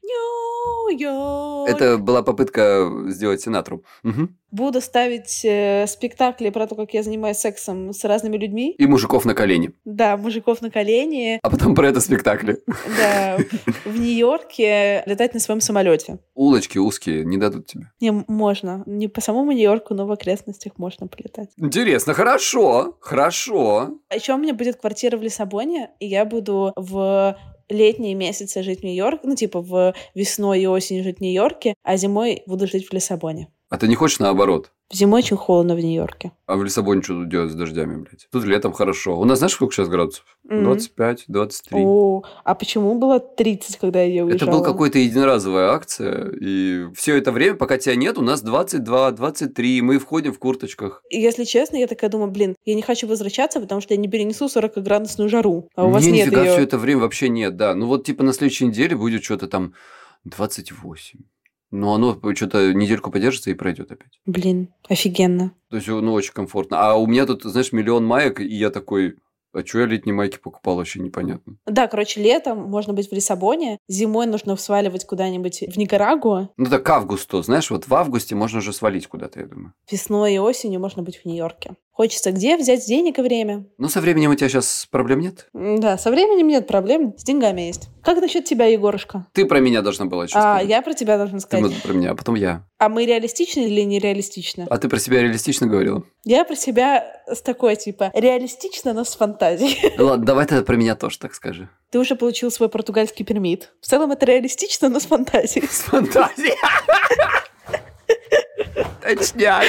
[0.03, 1.69] Нью-Йорк.
[1.69, 3.83] Это была попытка сделать Синатру.
[4.03, 4.29] Угу.
[4.51, 8.73] Буду ставить э, спектакли про то, как я занимаюсь сексом с разными людьми.
[8.77, 9.73] И мужиков на колени.
[9.83, 11.39] Да, мужиков на колени.
[11.43, 12.59] А потом про это спектакли.
[12.97, 13.37] Да,
[13.85, 16.19] в Нью-Йорке летать на своем самолете.
[16.33, 17.91] Улочки узкие не дадут тебе.
[17.99, 18.83] Не, можно.
[18.85, 21.49] Не по самому Нью-Йорку, но в окрестностях можно полетать.
[21.57, 23.89] Интересно, хорошо, хорошо.
[24.09, 27.37] А еще у меня будет квартира в Лиссабоне, и я буду в
[27.69, 31.97] летние месяцы жить в Нью-Йорке, ну, типа в весной и осень жить в Нью-Йорке, а
[31.97, 33.47] зимой буду жить в Лиссабоне.
[33.69, 34.71] А ты не хочешь наоборот?
[34.93, 36.31] Зимой очень холодно в Нью-Йорке.
[36.45, 38.29] А в Лиссабоне что тут делать с дождями, блядь?
[38.31, 39.19] Тут летом хорошо.
[39.19, 40.23] У нас знаешь, сколько сейчас градусов?
[40.45, 41.77] 25, 23.
[41.83, 44.37] О, а почему было 30, когда я уезжала?
[44.37, 49.11] Это была какая-то единоразовая акция, и все это время, пока тебя нет, у нас 22,
[49.11, 51.03] 23, мы входим в курточках.
[51.09, 54.07] И если честно, я такая думаю, блин, я не хочу возвращаться, потому что я не
[54.07, 56.51] перенесу 40-градусную жару, а у вас не, нет нифига ее.
[56.53, 57.75] все это время вообще нет, да.
[57.75, 59.73] Ну вот типа на следующей неделе будет что-то там
[60.23, 61.19] 28.
[61.71, 64.19] Но оно что-то недельку подержится и пройдет опять.
[64.25, 65.53] Блин, офигенно.
[65.69, 66.79] То есть, ну, очень комфортно.
[66.79, 69.15] А у меня тут, знаешь, миллион маек, и я такой,
[69.53, 71.57] а что я летние майки покупал, вообще непонятно.
[71.65, 76.85] Да, короче, летом можно быть в Лиссабоне, зимой нужно сваливать куда-нибудь в Никарагуа, Ну, так
[76.85, 79.73] к августу, знаешь, вот в августе можно уже свалить куда-то, я думаю.
[79.91, 81.75] весной и осенью можно быть в Нью-Йорке.
[81.97, 83.65] Хочется где взять денег и время?
[83.79, 85.47] Ну, со временем у тебя сейчас проблем нет?
[85.51, 87.89] Да, со временем нет проблем, с деньгами есть.
[88.03, 89.25] Как насчет тебя, Егорушка?
[89.33, 90.67] Ты про меня должна была что А, сказать.
[90.69, 91.81] я про тебя должна Ты сказать.
[91.81, 92.67] про меня, а потом я.
[92.77, 94.67] А мы реалистичны или нереалистичны?
[94.69, 96.03] А ты про себя реалистично говорила?
[96.23, 99.99] Я про себя с такой, типа, реалистично, но с фантазией.
[99.99, 101.67] Ладно, давай тогда про меня тоже так скажи.
[101.89, 103.73] Ты уже получил свой португальский пермит.
[103.81, 105.65] В целом это реалистично, но с фантазией.
[105.65, 106.53] С фантазией.
[109.01, 109.65] Точняк.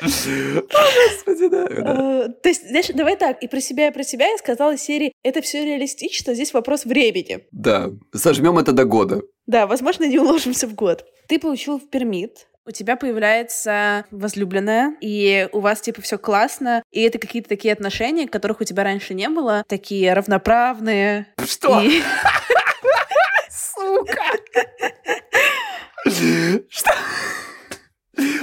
[0.00, 1.66] Господи, да.
[1.68, 2.24] да.
[2.24, 5.12] Э, То есть, знаешь, давай так, и про себя, и про себя я сказала серии,
[5.22, 7.46] это все реалистично, здесь вопрос времени.
[7.52, 9.22] Да, сожмем это до года.
[9.46, 11.04] Да, возможно, не уложимся в год.
[11.28, 17.18] Ты получил пермит, у тебя появляется возлюбленная, и у вас, типа, все классно, и это
[17.18, 21.26] какие-то такие отношения, которых у тебя раньше не было, такие равноправные.
[21.46, 21.80] Что?
[21.80, 22.02] И-
[23.50, 24.24] Сука!
[26.68, 26.90] Что?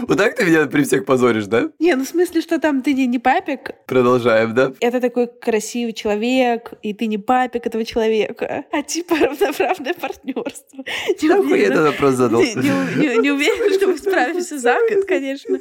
[0.07, 1.69] Вот так ты меня при всех позоришь, да?
[1.79, 4.73] Не, ну в смысле, что там ты не, не папик, Продолжаем, да?
[4.79, 10.83] это такой красивый человек, и ты не папик этого человека, а типа равноправное партнерство.
[11.21, 12.41] Не Нахуй я этот вопрос задал?
[12.41, 15.57] Не, не- не- не уверена, что мы справимся за год, конечно.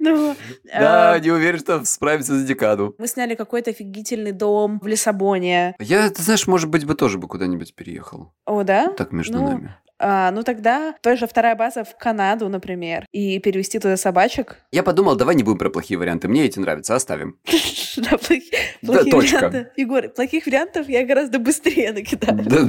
[0.00, 2.94] Но, Да, а, не уверен, что справится за декаду.
[2.98, 5.74] мы сняли какой-то офигительный дом в Лиссабоне.
[5.80, 8.32] Я, ты знаешь, может быть, бы тоже бы куда-нибудь переехал.
[8.44, 8.88] О, да?
[8.88, 9.74] Так между Ну, нами.
[9.98, 14.58] А, ну тогда тоже вторая база в Канаду, например, и перевести туда собачек.
[14.70, 16.28] Я подумал, давай не будем про плохие варианты.
[16.28, 17.38] Мне эти нравятся, оставим.
[17.96, 19.70] Да, плохи- Да, плохие варианты.
[19.76, 22.42] Егор, плохих вариантов я гораздо быстрее накидаю.
[22.44, 22.68] Да.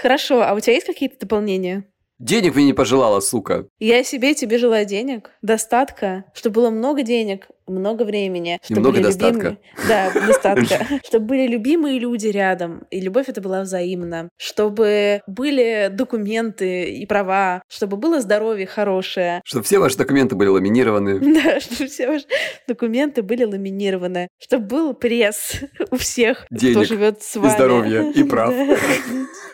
[0.00, 1.84] Хорошо, а у тебя есть какие-то дополнения?
[2.18, 3.66] Денег мне не пожелала, сука.
[3.78, 8.94] Я себе тебе желаю денег, достатка, чтобы было много денег, много времени, И чтобы много
[8.96, 9.36] были достатка.
[9.36, 9.58] любимые.
[9.88, 10.86] Да, достатка.
[11.06, 14.28] Чтобы были любимые люди рядом, и любовь это была взаимна.
[14.36, 19.40] Чтобы были документы и права, чтобы было здоровье хорошее.
[19.44, 21.20] Чтобы все ваши документы были ламинированы.
[21.40, 22.24] Да, чтобы все ваши
[22.68, 24.28] документы были ламинированы.
[24.38, 25.54] Чтобы был пресс
[25.90, 27.52] у всех, кто Денег живет с и вами.
[27.52, 28.52] здоровья, и прав.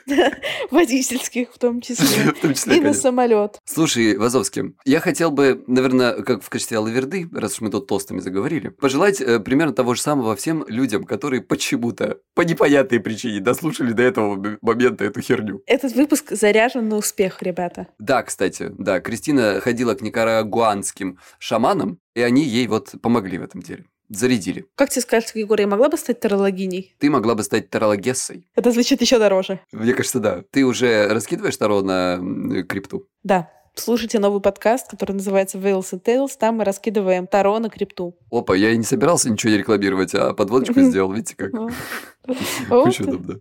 [0.71, 2.33] Водительских в том числе.
[2.33, 3.59] В том числе, И на самолет.
[3.65, 8.21] Слушай, Вазовский, я хотел бы, наверное, как в качестве алаверды, раз уж мы тут тостами
[8.21, 13.93] заговорили, пожелать э, примерно того же самого всем людям, которые почему-то, по непонятной причине, дослушали
[13.93, 15.63] до этого момента эту херню.
[15.67, 17.89] Этот выпуск заряжен на успех, ребята.
[17.99, 23.61] Да, кстати, да, Кристина ходила к никарагуанским шаманам, и они ей вот помогли в этом
[23.61, 23.85] деле.
[24.09, 24.67] Зарядили.
[24.77, 26.95] Как тебе скажется, Егор, я могла бы стать тарологиней?
[27.01, 28.47] Ты могла бы стать тарологессой.
[28.55, 29.59] Это звучит еще дороже.
[29.73, 30.45] Мне кажется, да.
[30.53, 33.09] Ты уже раскидываешь таро на крипту?
[33.25, 33.51] Да.
[33.79, 36.31] Слушайте новый подкаст, который называется Wales and Tales.
[36.39, 38.17] Там мы раскидываем таро на крипту.
[38.31, 41.53] Опа, я и не собирался ничего не рекламировать, а подводочку сделал, видите как?
[42.71, 43.41] Очень удобно.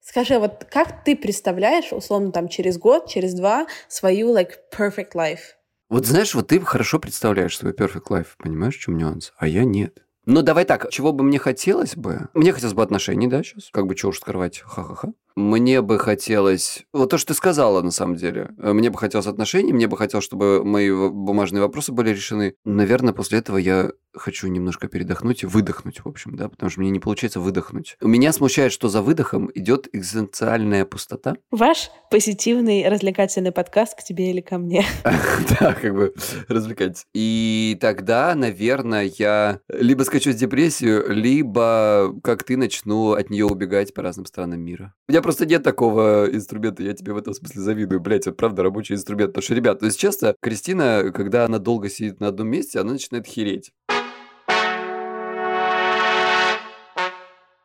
[0.00, 5.12] Скажи, а вот как ты представляешь, условно, там, через год, через два, свою, like, perfect
[5.14, 5.56] life?
[5.88, 9.32] Вот знаешь, вот ты хорошо представляешь свой perfect life, понимаешь, в чем нюанс?
[9.38, 9.98] А я нет.
[10.26, 12.28] Ну, давай так, чего бы мне хотелось бы?
[12.34, 13.70] Мне хотелось бы отношений, да, сейчас?
[13.72, 15.14] Как бы, чего уж скрывать, ха-ха-ха.
[15.38, 16.84] Мне бы хотелось...
[16.92, 18.50] Вот то, что ты сказала, на самом деле.
[18.58, 22.54] Э, Мне бы хотелось отношений, мне бы хотелось, чтобы мои бумажные вопросы были решены.
[22.64, 26.90] Наверное, после этого я хочу немножко передохнуть и выдохнуть, в общем, да, потому что мне
[26.90, 27.96] не получается выдохнуть.
[28.00, 31.36] Меня смущает, что за выдохом идет экзистенциальная пустота.
[31.50, 34.84] Ваш позитивный развлекательный подкаст к тебе или ко мне.
[35.60, 36.14] Да, как бы
[36.48, 37.06] развлекать.
[37.14, 43.94] И тогда, наверное, я либо скачу в депрессию, либо, как ты, начну от нее убегать
[43.94, 44.94] по разным странам мира.
[45.08, 48.00] У меня просто нет такого инструмента, я тебе в этом смысле завидую.
[48.00, 49.32] Блять, это правда рабочий инструмент.
[49.32, 52.92] Потому что, ребят, то есть часто Кристина, когда она долго сидит на одном месте, она
[52.92, 53.70] начинает хереть.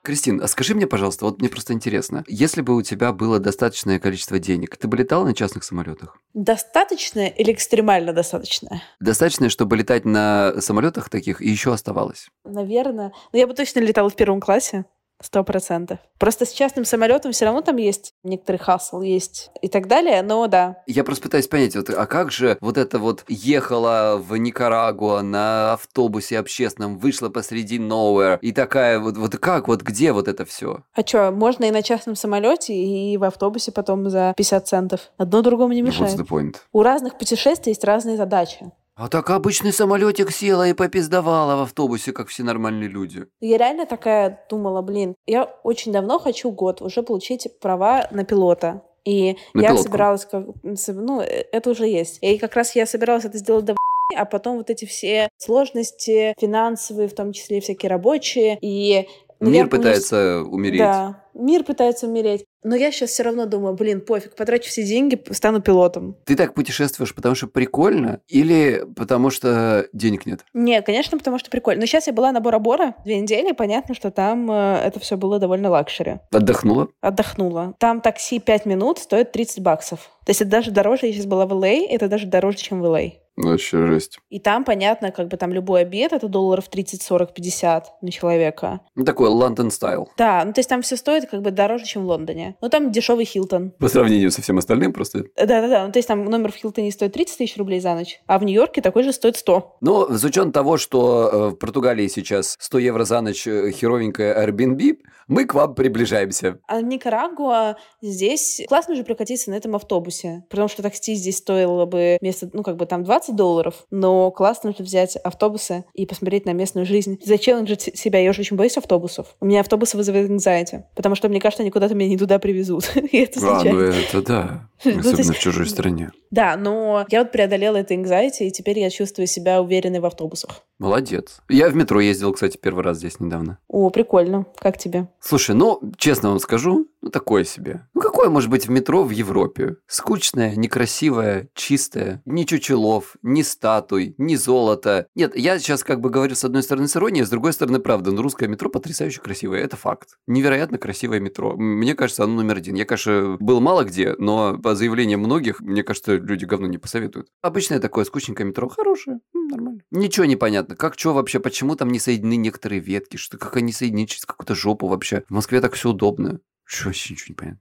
[0.04, 3.98] Кристин, а скажи мне, пожалуйста, вот мне просто интересно, если бы у тебя было достаточное
[3.98, 6.18] количество денег, ты бы летала на частных самолетах?
[6.34, 8.82] Достаточно или экстремально достаточно?
[9.00, 12.28] Достаточно, чтобы летать на самолетах таких и еще оставалось.
[12.44, 13.14] Наверное.
[13.32, 14.84] Но я бы точно летала в первом классе.
[15.22, 16.00] Сто процентов.
[16.20, 20.48] Просто с частным самолетом все равно там есть некоторый хасл, есть и так далее, но
[20.48, 20.84] да.
[20.86, 25.74] Я просто пытаюсь понять, вот, а как же вот это вот ехала в Никарагуа на
[25.74, 30.84] автобусе общественном, вышла посреди nowhere, и такая вот, вот как, вот где вот это все?
[30.94, 35.12] А что, можно и на частном самолете, и в автобусе потом за 50 центов.
[35.18, 36.14] Одно другому не мешает.
[36.14, 36.56] What's the point?
[36.74, 38.72] У разных путешествий есть разные задачи.
[38.96, 43.26] А так обычный самолетик села и попиздовала в автобусе, как все нормальные люди.
[43.42, 48.84] Я реально такая думала, блин, я очень давно хочу год уже получить права на пилота.
[49.04, 49.84] И На я пилотку.
[49.84, 52.20] собиралась, как, ну, э, это уже есть.
[52.22, 53.76] И как раз я собиралась это сделать до
[54.16, 58.60] а потом вот эти все сложности финансовые, в том числе всякие рабочие.
[58.62, 59.08] И
[59.44, 60.80] ну, я Мир помню, пытается умереть.
[60.80, 62.46] Да, мир пытается умереть.
[62.64, 66.16] Но я сейчас все равно думаю, блин, пофиг, потрачу все деньги, стану пилотом.
[66.24, 70.46] Ты так путешествуешь, потому что прикольно, или потому что денег нет?
[70.54, 71.82] Нет, конечно, потому что прикольно.
[71.82, 75.40] Но сейчас я была на Бора-Бора две недели, понятно, что там э, это все было
[75.40, 76.20] довольно luxury.
[76.32, 76.88] Отдохнула?
[77.02, 77.74] Отдохнула.
[77.80, 80.10] Там такси 5 минут стоит 30 баксов.
[80.26, 82.86] То есть это даже дороже, я сейчас была в LA, это даже дороже, чем в
[82.86, 83.12] LA.
[83.36, 84.20] Вообще жесть.
[84.30, 88.82] И там, понятно, как бы там любой обед, это долларов 30, 40, 50 на человека.
[88.96, 90.10] Ну, такой Лондон стайл.
[90.18, 92.56] Да, ну то есть там все стоит как бы дороже, чем в Лондоне.
[92.62, 93.72] Ну там дешевый Хилтон.
[93.72, 95.24] По сравнению со всем остальным просто.
[95.36, 98.38] Да-да-да, ну то есть там номер в Хилтоне стоит 30 тысяч рублей за ночь, а
[98.38, 99.78] в Нью-Йорке такой же стоит 100.
[99.82, 104.46] Но с учетом того, что э, в Португалии сейчас 100 евро за ночь э, херовенькая
[104.46, 106.60] Airbnb, мы к вам приближаемся.
[106.68, 112.18] А Никарагуа здесь классно же прокатиться на этом автобусе, потому что такси здесь стоило бы
[112.22, 116.54] вместо, ну, как бы там 20 долларов, но классно же взять автобусы и посмотреть на
[116.54, 117.20] местную жизнь.
[117.24, 119.36] Зачелленджить себя, я уже очень боюсь автобусов.
[119.40, 122.92] У меня автобусы вызывают anxiety, потому что мне кажется, они куда-то меня не туда привезут.
[123.12, 124.70] И это А, ну это да.
[124.86, 126.12] Ну, Особенно есть- в чужой стране.
[126.32, 130.64] Да, но я вот преодолела это anxiety, и теперь я чувствую себя уверенной в автобусах.
[130.80, 131.40] Молодец.
[131.50, 133.60] Я в метро ездил, кстати, первый раз здесь недавно.
[133.68, 134.46] О, прикольно.
[134.58, 135.08] Как тебе?
[135.20, 137.88] Слушай, ну, честно вам скажу, ну, такое себе.
[137.94, 139.76] Ну, какое может быть в метро в Европе?
[139.88, 142.22] Скучное, некрасивое, чистое.
[142.26, 145.06] Ни чучелов, ни статуй, ни золота.
[145.16, 148.12] Нет, я сейчас как бы говорю с одной стороны с иронией, с другой стороны правда.
[148.12, 150.18] Но русское метро потрясающе красивое, это факт.
[150.28, 151.56] Невероятно красивое метро.
[151.56, 152.76] Мне кажется, оно номер один.
[152.76, 157.28] Я, конечно, был мало где, но по заявлениям многих, мне кажется, люди говно не посоветуют.
[157.44, 159.82] Обычное такое скучненькое метро, хорошее, нормально.
[159.92, 160.76] Ничего не понятно.
[160.76, 164.56] Как, что вообще, почему там не соединены некоторые ветки, что, как они соединены через какую-то
[164.56, 165.26] жопу вообще.
[165.30, 166.40] В Москве так все удобно.
[166.64, 167.60] Что вообще ничего не понятно.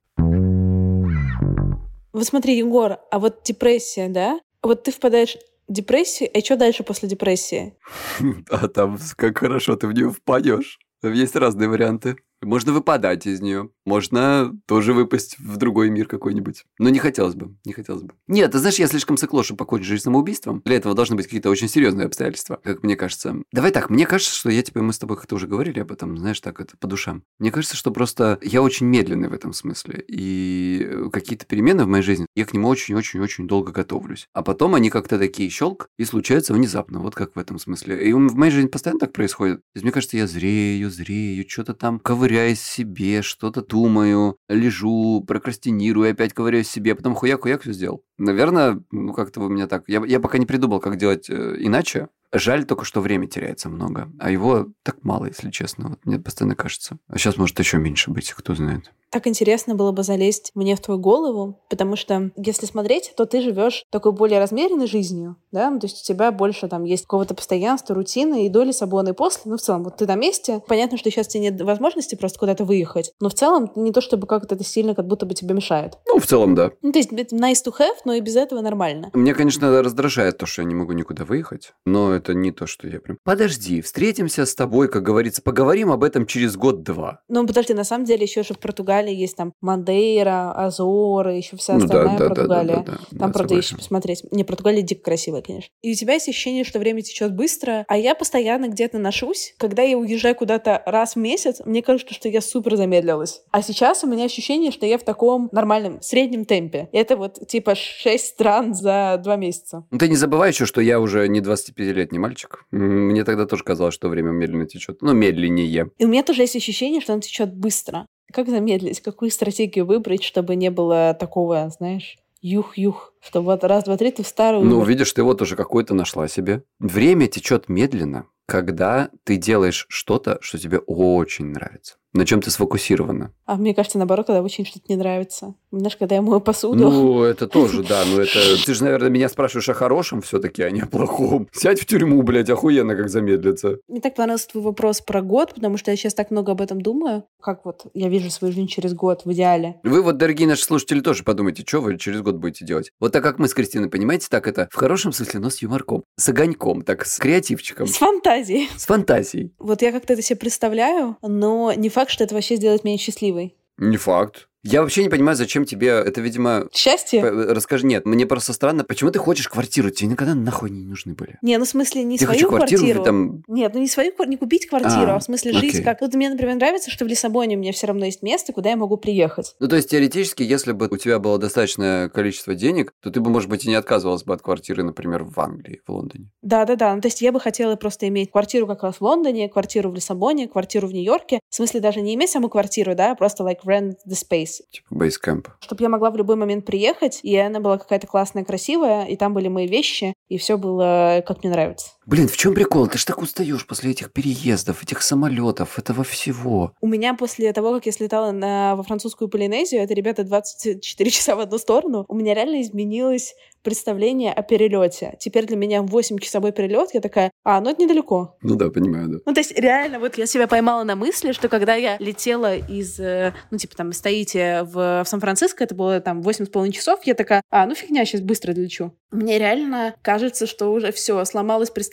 [2.14, 4.40] Вот смотри, Егор, а вот депрессия, да?
[4.62, 5.36] Вот ты впадаешь
[5.68, 6.30] в депрессии.
[6.32, 7.76] А что дальше после депрессии?
[8.48, 10.78] А там как хорошо ты в нее впадешь.
[11.02, 12.16] Там есть разные варианты.
[12.42, 16.64] Можно выпадать из нее, можно тоже выпасть в другой мир какой-нибудь.
[16.78, 18.14] Но не хотелось бы, не хотелось бы.
[18.26, 20.62] Нет, ты знаешь, я слишком цикло, чтобы покончить жизнь самоубийством.
[20.64, 23.36] Для этого должны быть какие-то очень серьезные обстоятельства, как мне кажется.
[23.52, 26.16] Давай так, мне кажется, что я тебе, мы с тобой как-то уже говорили об этом,
[26.18, 27.22] знаешь, так это по душам.
[27.38, 30.04] Мне кажется, что просто я очень медленный в этом смысле.
[30.08, 34.26] И какие-то перемены в моей жизни, я к нему очень-очень-очень долго готовлюсь.
[34.32, 38.08] А потом они как-то такие щелк и случаются внезапно, вот как в этом смысле.
[38.08, 39.58] И в моей жизни постоянно так происходит.
[39.58, 45.22] То есть, мне кажется, я зрею, зрею, что-то там ковыряю ковыряюсь себе, что-то думаю, лежу,
[45.26, 48.04] прокрастинирую, опять ковыряюсь себе, потом хуяк-хуяк все сделал.
[48.16, 49.84] Наверное, ну как-то у меня так.
[49.86, 52.08] Я, я пока не придумал, как делать э, иначе.
[52.32, 55.90] Жаль только, что время теряется много, а его так мало, если честно.
[55.90, 56.98] Вот мне постоянно кажется.
[57.08, 58.90] А сейчас может еще меньше быть, кто знает.
[59.12, 63.42] Так интересно было бы залезть мне в твою голову, потому что если смотреть, то ты
[63.42, 67.94] живешь такой более размеренной жизнью, да, то есть у тебя больше там есть какого-то постоянства,
[67.94, 71.10] рутины и доли свободы и после, ну в целом, вот ты на месте, понятно, что
[71.10, 74.64] сейчас тебе нет возможности просто куда-то выехать, но в целом не то, чтобы как-то это
[74.64, 75.98] сильно как будто бы тебе мешает.
[76.08, 76.70] Ну, в целом, да.
[76.80, 79.10] Ну, то есть nice to have, но и без этого нормально.
[79.12, 82.88] Мне, конечно, раздражает то, что я не могу никуда выехать, но это не то, что
[82.88, 83.18] я прям...
[83.24, 87.20] Подожди, встретимся с тобой, как говорится, поговорим об этом через год-два.
[87.28, 91.56] Ну, подожди, на самом деле еще же в Португалии Португалии есть там Мандейра, Азоры, еще
[91.56, 92.76] вся остальная ну, да, Португалия.
[92.76, 94.22] Да, да, да, да, там, да, правда, еще посмотреть.
[94.30, 95.70] Не, Португалия дико красивая, конечно.
[95.82, 99.54] И у тебя есть ощущение, что время течет быстро, а я постоянно где-то ношусь.
[99.58, 103.42] Когда я уезжаю куда-то раз в месяц, мне кажется, что я супер замедлилась.
[103.50, 106.88] А сейчас у меня ощущение, что я в таком нормальном, среднем темпе.
[106.92, 109.84] Это вот типа 6 стран за два месяца.
[109.90, 112.64] Ну, ты не забывай еще, что я уже не 25-летний мальчик.
[112.70, 115.02] Мне тогда тоже казалось, что время медленно течет.
[115.02, 115.90] Ну, медленнее.
[115.98, 118.06] И у меня тоже есть ощущение, что оно течет быстро.
[118.32, 119.00] Как замедлить?
[119.00, 124.22] Какую стратегию выбрать, чтобы не было такого, знаешь, юх-юх, чтобы вот раз, два, три ты
[124.22, 124.64] в старую...
[124.64, 126.64] Ну, видишь, ты вот уже какой-то нашла себе.
[126.78, 131.96] Время течет медленно, когда ты делаешь что-то, что тебе очень нравится.
[132.12, 133.32] На чем ты сфокусирована?
[133.46, 135.54] А мне кажется, наоборот, когда очень что-то не нравится.
[135.70, 136.90] Знаешь, когда я мою посуду.
[136.90, 138.04] Ну, это тоже, да.
[138.04, 138.38] Но это...
[138.64, 141.48] Ты же, наверное, меня спрашиваешь о хорошем все-таки, а не о плохом.
[141.52, 143.78] Сядь в тюрьму, блядь, охуенно как замедлиться.
[143.88, 146.80] Мне так понравился твой вопрос про год, потому что я сейчас так много об этом
[146.82, 147.24] думаю.
[147.40, 149.76] Как вот я вижу свою жизнь через год в идеале.
[149.82, 152.92] Вы вот, дорогие наши слушатели, тоже подумайте, что вы через год будете делать.
[153.00, 156.04] Вот так как мы с Кристиной, понимаете, так это в хорошем смысле, но с юморком.
[156.16, 157.86] С огоньком, так с креативчиком.
[157.86, 158.68] С фантазией.
[158.76, 159.54] С фантазией.
[159.58, 163.56] Вот я как-то это себе представляю, но не факт, что это вообще сделает меня счастливой.
[163.78, 164.48] Не факт.
[164.64, 166.68] Я вообще не понимаю, зачем тебе это, видимо...
[166.72, 167.20] Счастье?
[167.20, 169.90] Расскажи, нет, мне просто странно, почему ты хочешь квартиру?
[169.90, 171.36] Тебе никогда нахуй не нужны были.
[171.42, 172.82] Не, ну в смысле не ты свою квартиру.
[172.82, 173.42] квартиру там...
[173.48, 175.82] Нет, ну не свою не купить квартиру, а, а в смысле жить окей.
[175.82, 176.00] как...
[176.00, 178.76] Вот мне, например, нравится, что в Лиссабоне у меня все равно есть место, куда я
[178.76, 179.56] могу приехать.
[179.58, 183.30] Ну то есть теоретически, если бы у тебя было достаточное количество денег, то ты бы,
[183.30, 186.30] может быть, и не отказывалась бы от квартиры, например, в Англии, в Лондоне.
[186.42, 189.90] Да-да-да, ну то есть я бы хотела просто иметь квартиру как раз в Лондоне, квартиру
[189.90, 191.40] в Лиссабоне, квартиру в Нью-Йорке.
[191.50, 194.51] В смысле даже не иметь саму квартиру, да, а просто like rent the space.
[194.70, 195.48] Типа basecamp кэмп.
[195.60, 199.34] Чтобы я могла в любой момент приехать, и она была какая-то классная, красивая, и там
[199.34, 201.92] были мои вещи, и все было как мне нравится.
[202.04, 202.88] Блин, в чем прикол?
[202.88, 206.74] Ты ж так устаешь после этих переездов, этих самолетов, этого всего.
[206.80, 211.36] У меня после того, как я слетала на, во французскую Полинезию, это, ребята, 24 часа
[211.36, 215.14] в одну сторону, у меня реально изменилось представление о перелете.
[215.20, 218.36] Теперь для меня 8-часовой перелет, я такая, а, ну это недалеко.
[218.42, 219.18] Ну да, понимаю, да.
[219.24, 222.98] Ну то есть реально, вот я себя поймала на мысли, что когда я летела из,
[222.98, 227.42] э, ну типа там, стоите в, в Сан-Франциско, это было там 8,5 часов, я такая,
[227.50, 228.92] а, ну фигня, сейчас быстро долечу.
[229.12, 231.91] Мне реально кажется, что уже все, сломалось представление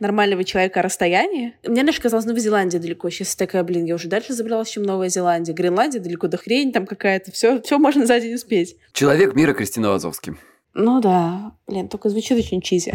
[0.00, 1.54] нормального человека о расстоянии.
[1.66, 3.10] Мне раньше казалось, Новая Зеландия далеко.
[3.10, 5.52] Сейчас такая, блин, я уже дальше забралась, чем Новая Зеландия.
[5.52, 7.32] Гренландия далеко до хрень там какая-то.
[7.32, 8.76] Все, все можно за день успеть.
[8.92, 10.34] Человек мира Кристина Вазовский.
[10.74, 12.92] Ну да, блин, только звучит очень чизи.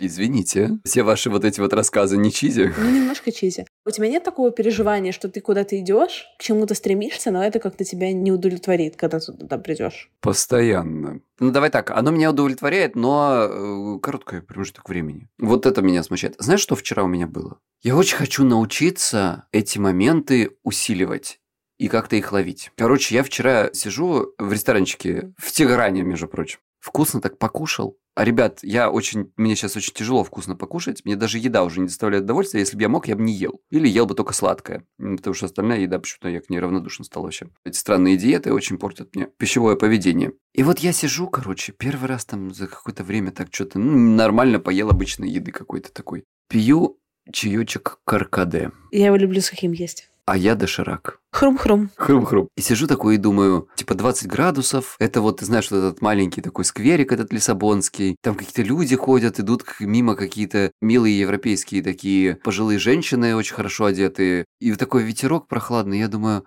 [0.00, 2.72] Извините, все ваши вот эти вот рассказы не чизи?
[2.76, 3.66] Ну, немножко чизи.
[3.84, 7.84] У тебя нет такого переживания, что ты куда-то идешь, к чему-то стремишься, но это как-то
[7.84, 10.10] тебя не удовлетворит, когда ты туда придешь?
[10.20, 11.20] Постоянно.
[11.38, 15.28] Ну, давай так, оно меня удовлетворяет, но э, короткое промежуток времени.
[15.38, 16.34] Вот это меня смущает.
[16.38, 17.58] Знаешь, что вчера у меня было?
[17.82, 21.40] Я очень хочу научиться эти моменты усиливать
[21.78, 22.70] и как-то их ловить.
[22.76, 26.58] Короче, я вчера сижу в ресторанчике в Тегране, между прочим.
[26.78, 27.96] Вкусно так покушал.
[28.14, 31.04] А, ребят, я очень, мне сейчас очень тяжело вкусно покушать.
[31.04, 32.60] Мне даже еда уже не доставляет удовольствия.
[32.60, 33.60] Если бы я мог, я бы не ел.
[33.70, 34.84] Или ел бы только сладкое.
[34.98, 37.48] Потому что остальная еда, почему-то я к ней равнодушен стал вообще.
[37.64, 40.32] Эти странные диеты очень портят мне пищевое поведение.
[40.52, 44.58] И вот я сижу, короче, первый раз там за какое-то время так что-то, ну, нормально
[44.58, 46.24] поел обычной еды какой-то такой.
[46.48, 46.98] Пью
[47.32, 48.72] чаечек каркаде.
[48.90, 50.10] Я его люблю сухим есть.
[50.24, 51.20] А я доширак.
[51.32, 51.90] Хрум-хрум.
[51.96, 52.48] Хрум-хрум.
[52.56, 56.42] И сижу такой и думаю, типа 20 градусов, это вот, ты знаешь, вот этот маленький
[56.42, 62.78] такой скверик этот лиссабонский, там какие-то люди ходят, идут мимо какие-то милые европейские такие пожилые
[62.78, 66.44] женщины, очень хорошо одетые, и такой ветерок прохладный, я думаю,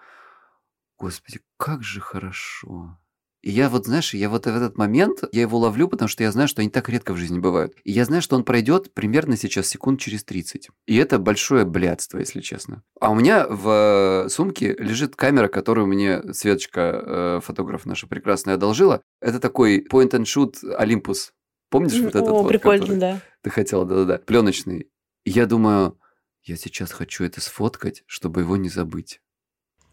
[0.97, 2.97] господи, как же хорошо.
[3.43, 6.31] И я вот, знаешь, я вот в этот момент, я его ловлю, потому что я
[6.31, 7.73] знаю, что они так редко в жизни бывают.
[7.83, 10.69] И я знаю, что он пройдет примерно сейчас секунд через 30.
[10.87, 12.83] И это большое блядство, если честно.
[13.01, 19.01] А у меня в сумке лежит камера, которую мне Светочка, э, фотограф наша прекрасная, одолжила.
[19.19, 21.31] Это такой point-and-shoot Olympus.
[21.69, 22.47] Помнишь вот этот О, вот?
[22.47, 23.21] прикольно, который да.
[23.41, 24.19] Ты хотела, да-да-да.
[24.19, 24.87] Пленочный.
[25.25, 25.99] И я думаю,
[26.43, 29.19] я сейчас хочу это сфоткать, чтобы его не забыть.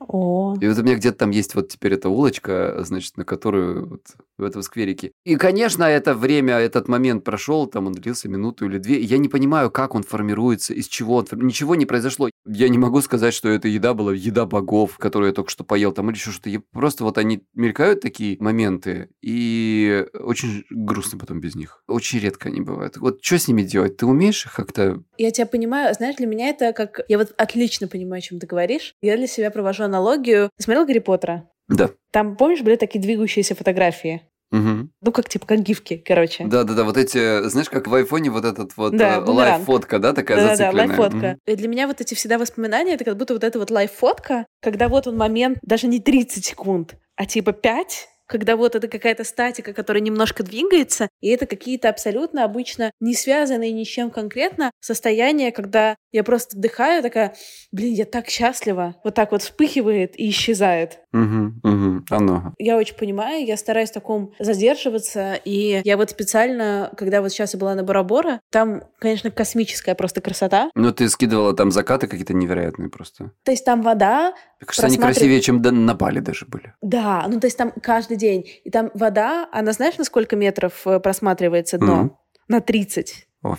[0.00, 3.88] О, И вот у меня где-то там есть вот теперь эта улочка, значит, на которую
[3.88, 5.12] вот в этом скверике.
[5.24, 9.00] И, конечно, это время, этот момент прошел, там он длился минуту или две.
[9.00, 11.46] Я не понимаю, как он формируется, из чего он формируется.
[11.60, 12.30] Ничего не произошло.
[12.46, 15.92] Я не могу сказать, что эта еда была еда богов, которую я только что поел,
[15.92, 16.50] там или еще что-то.
[16.50, 21.82] Я- Просто вот они мелькают такие моменты, и очень грустно потом без них.
[21.86, 22.96] Очень редко они бывают.
[22.96, 23.96] Вот что с ними делать?
[23.96, 25.02] Ты умеешь их как-то...
[25.18, 25.94] я тебя понимаю.
[25.94, 27.00] Знаешь, для меня это как...
[27.08, 28.94] Я вот отлично понимаю, о чем ты говоришь.
[29.02, 30.50] Я для себя провожу аналогию.
[30.56, 31.48] Ты смотрел Гарри Поттера?
[31.68, 31.90] Да.
[32.10, 34.22] Там, помнишь, были такие двигающиеся фотографии?
[34.50, 34.90] Мгм.
[35.00, 36.44] Ну, как типа, как гифки, короче.
[36.44, 40.12] Да-да-да, вот эти, знаешь, как в айфоне вот этот вот Да, э, live фотка, да,
[40.12, 40.98] такая Да-да-да, зацикленная?
[40.98, 41.26] live фотка.
[41.28, 41.38] Мгм.
[41.46, 44.46] И для меня вот эти всегда воспоминания, это как будто вот эта вот live фотка,
[44.60, 49.24] когда вот он момент, даже не 30 секунд, а типа 5, когда вот это какая-то
[49.24, 54.70] статика, которая немножко двигается, и это какие-то абсолютно обычно не связанные ни с чем конкретно
[54.80, 57.34] состояния, когда я просто вдыхаю, такая,
[57.72, 61.00] блин, я так счастлива, вот так вот вспыхивает и исчезает.
[61.12, 62.54] Мгм, мгм, Оно.
[62.58, 67.54] Я очень понимаю, я стараюсь в таком задерживаться, и я вот специально, когда вот сейчас
[67.54, 72.34] я была на Бора-Бора, там, конечно, космическая просто красота, Ну, ты скидывала там закаты какие-то
[72.34, 73.32] невероятные просто.
[73.44, 76.74] то есть там вода, Мне кажется, они Просматрив- красивее, чем на Бали даже были.
[76.82, 80.86] да, ну то есть там каждый день, и там вода, она знаешь, на сколько метров
[80.86, 81.96] э, просматривается дно?
[81.96, 82.16] Мгм.
[82.48, 83.26] На 30.
[83.42, 83.56] О,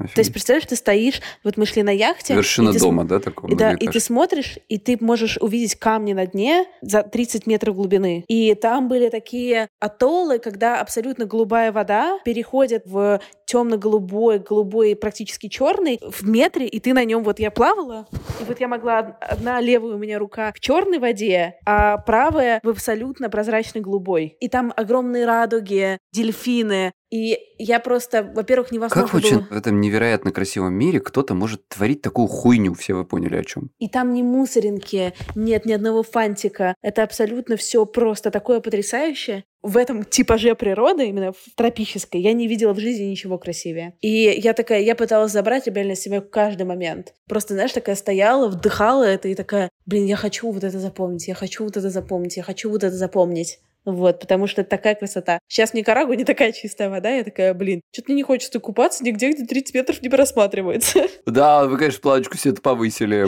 [0.00, 0.14] Офигеть.
[0.14, 2.34] То есть, представляешь, ты стоишь, вот мы шли на яхте.
[2.34, 3.50] Вершина и ты с- дома, да, такого?
[3.50, 7.76] И, да, и ты смотришь, и ты можешь увидеть камни на дне за 30 метров
[7.76, 8.24] глубины.
[8.28, 15.98] И там были такие атоллы, когда абсолютно голубая вода переходит в темно-голубой, голубой, практически черный
[16.08, 18.06] в метре, и ты на нем, вот я плавала,
[18.40, 22.60] и вот я могла, од- одна левая у меня рука в черной воде, а правая
[22.62, 24.36] в абсолютно прозрачной голубой.
[24.40, 29.46] И там огромные радуги, дельфины, и я просто, во-первых, невозможно Как вообще было...
[29.50, 32.74] в этом невероятно красивом мире кто-то может творить такую хуйню?
[32.74, 33.70] Все вы поняли о чем?
[33.78, 36.74] И там ни мусоринки, нет ни одного фантика.
[36.80, 39.44] Это абсолютно все просто такое потрясающее.
[39.62, 43.94] В этом типаже природы, именно в тропической, я не видела в жизни ничего красивее.
[44.00, 44.08] И
[44.42, 47.12] я такая, я пыталась забрать реально себя в каждый момент.
[47.28, 51.34] Просто, знаешь, такая стояла, вдыхала это и такая, блин, я хочу вот это запомнить, я
[51.34, 53.58] хочу вот это запомнить, я хочу вот это запомнить.
[53.84, 55.38] Вот, потому что это такая красота.
[55.48, 59.02] Сейчас в Никарагуа не такая чистая вода, я такая, блин, что-то мне не хочется купаться
[59.04, 61.06] нигде, где 30 метров не просматривается.
[61.26, 63.26] Да, вы, конечно, планочку себе это повысили.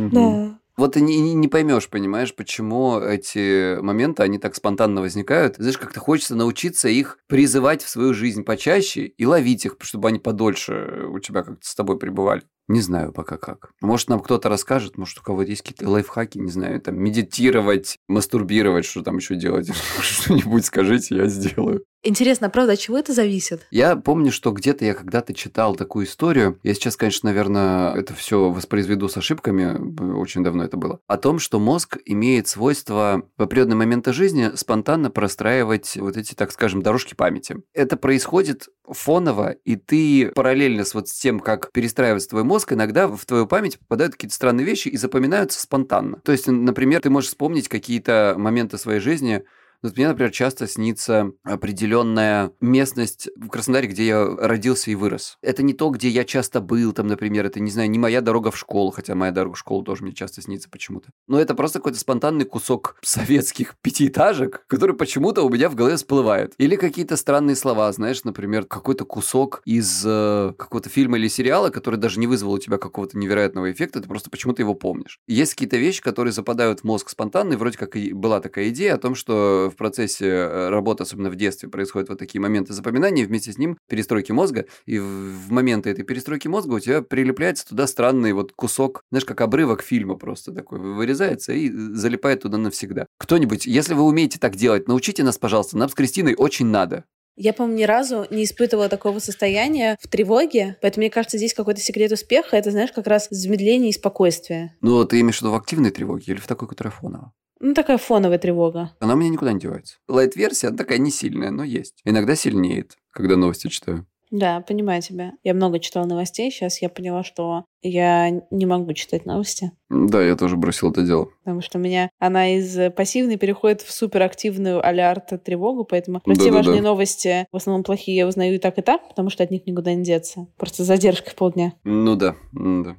[0.12, 0.56] Да.
[0.76, 5.56] Вот не, не- не поймешь, понимаешь, почему эти моменты, они так спонтанно возникают.
[5.56, 10.18] Знаешь, как-то хочется научиться их призывать в свою жизнь почаще и ловить их, чтобы они
[10.18, 12.42] подольше у тебя как-то с тобой пребывали.
[12.70, 13.72] Не знаю пока как.
[13.80, 18.84] Может, нам кто-то расскажет, может, у кого-то есть какие-то лайфхаки, не знаю, там, медитировать, мастурбировать,
[18.84, 19.72] что там еще делать.
[20.00, 21.84] Что-нибудь скажите, я сделаю.
[22.02, 23.66] Интересно, а правда, от чего это зависит?
[23.70, 26.58] Я помню, что где-то я когда-то читал такую историю.
[26.62, 30.14] Я сейчас, конечно, наверное, это все воспроизведу с ошибками.
[30.14, 31.00] Очень давно это было.
[31.06, 36.52] О том, что мозг имеет свойство в определенные моменты жизни спонтанно простраивать вот эти, так
[36.52, 37.56] скажем, дорожки памяти.
[37.74, 43.08] Это происходит фоново, и ты параллельно с вот с тем, как перестраивается твой мозг, иногда
[43.08, 46.20] в твою память попадают какие-то странные вещи и запоминаются спонтанно.
[46.24, 49.44] То есть, например, ты можешь вспомнить какие-то моменты своей жизни,
[49.82, 55.38] вот мне, например, часто снится определенная местность в Краснодаре, где я родился и вырос.
[55.42, 58.50] Это не то, где я часто был, там, например, это, не знаю, не моя дорога
[58.50, 61.10] в школу, хотя моя дорога в школу тоже мне часто снится почему-то.
[61.26, 66.54] Но это просто какой-то спонтанный кусок советских пятиэтажек, который почему-то у меня в голове всплывает.
[66.58, 71.96] Или какие-то странные слова, знаешь, например, какой-то кусок из э, какого-то фильма или сериала, который
[71.96, 75.20] даже не вызвал у тебя какого-то невероятного эффекта, ты просто почему-то его помнишь.
[75.26, 78.94] Есть какие-то вещи, которые западают в мозг спонтанно, и вроде как и была такая идея
[78.94, 83.26] о том, что в процессе э, работы, особенно в детстве, происходят вот такие моменты запоминания,
[83.26, 87.66] вместе с ним перестройки мозга, и в, в моменты этой перестройки мозга у тебя прилепляется
[87.66, 93.06] туда странный вот кусок, знаешь, как обрывок фильма просто такой вырезается и залипает туда навсегда.
[93.18, 97.04] Кто-нибудь, если вы умеете так делать, научите нас, пожалуйста, нам с Кристиной очень надо.
[97.36, 101.80] Я, по-моему, ни разу не испытывала такого состояния в тревоге, поэтому мне кажется, здесь какой-то
[101.80, 102.56] секрет успеха.
[102.56, 104.76] Это, знаешь, как раз замедление и спокойствие.
[104.82, 107.32] Ну, ты имеешь в виду в активной тревоге или в такой, которая фоновая?
[107.60, 108.92] Ну, такая фоновая тревога.
[109.00, 109.96] Она у меня никуда не девается.
[110.08, 112.00] Лайт-версия, она такая не сильная, но есть.
[112.04, 114.06] Иногда сильнеет, когда новости читаю.
[114.30, 115.32] Да, понимаю тебя.
[115.42, 119.72] Я много читала новостей, сейчас я поняла, что я не могу читать новости.
[119.88, 121.30] Да, я тоже бросил это дело.
[121.42, 126.44] Потому что у меня она из пассивной переходит в суперактивную алярт тревогу, поэтому про те
[126.44, 126.56] Да-да-да.
[126.58, 129.66] важные новости, в основном плохие, я узнаю и так, и так, потому что от них
[129.66, 130.46] никуда не деться.
[130.56, 131.74] Просто в полдня.
[131.82, 132.96] Ну да, м, да.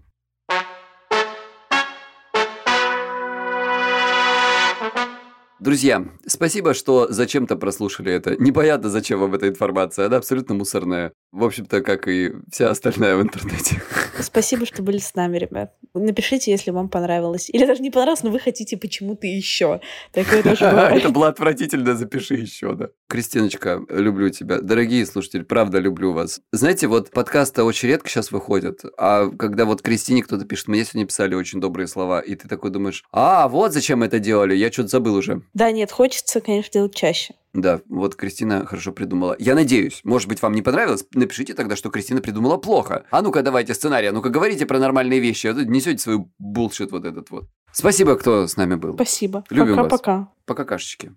[5.62, 8.36] Друзья, спасибо, что зачем-то прослушали это.
[8.36, 10.08] Непонятно, зачем вам эта информация.
[10.08, 11.14] Она абсолютно мусорная.
[11.32, 13.80] В общем-то, как и вся остальная в интернете.
[14.20, 15.74] Спасибо, что были с нами, ребят.
[15.94, 17.48] Напишите, если вам понравилось.
[17.48, 19.82] Или даже не понравилось, но вы хотите почему-то еще.
[20.12, 20.66] Такое тоже.
[20.66, 22.90] Это было отвратительно, запиши еще, да.
[23.08, 24.62] Кристиночка, люблю тебя.
[24.62, 26.42] Дорогие слушатели, правда люблю вас.
[26.52, 31.06] Знаете, вот подкасты очень редко сейчас выходят, а когда вот Кристине кто-то пишет, мне сегодня
[31.06, 34.88] писали очень добрые слова, и ты такой думаешь, а, вот зачем это делали, я что-то
[34.88, 35.44] забыл уже.
[35.54, 37.34] Да, нет, хочется, конечно, делать чаще.
[37.54, 39.36] Да, вот Кристина хорошо придумала.
[39.38, 41.04] Я надеюсь, может быть, вам не понравилось?
[41.14, 43.04] Напишите тогда, что Кристина придумала плохо.
[43.12, 46.92] А ну-ка, давайте сценарий, а ну-ка, говорите про нормальные вещи, а то несете свою булшит
[46.92, 47.50] вот этот вот.
[47.74, 48.94] Спасибо, кто с нами был.
[48.94, 49.44] Спасибо.
[49.50, 49.90] Любим вас.
[49.90, 50.28] Пока-пока.
[50.46, 51.12] Пока, кашечки.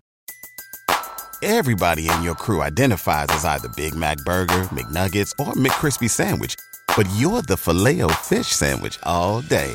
[1.43, 6.57] Everybody in your crew identifies as either Big Mac Burger, McNuggets, or McCrispy Sandwich.
[6.97, 9.74] But you're the filet fish Sandwich all day.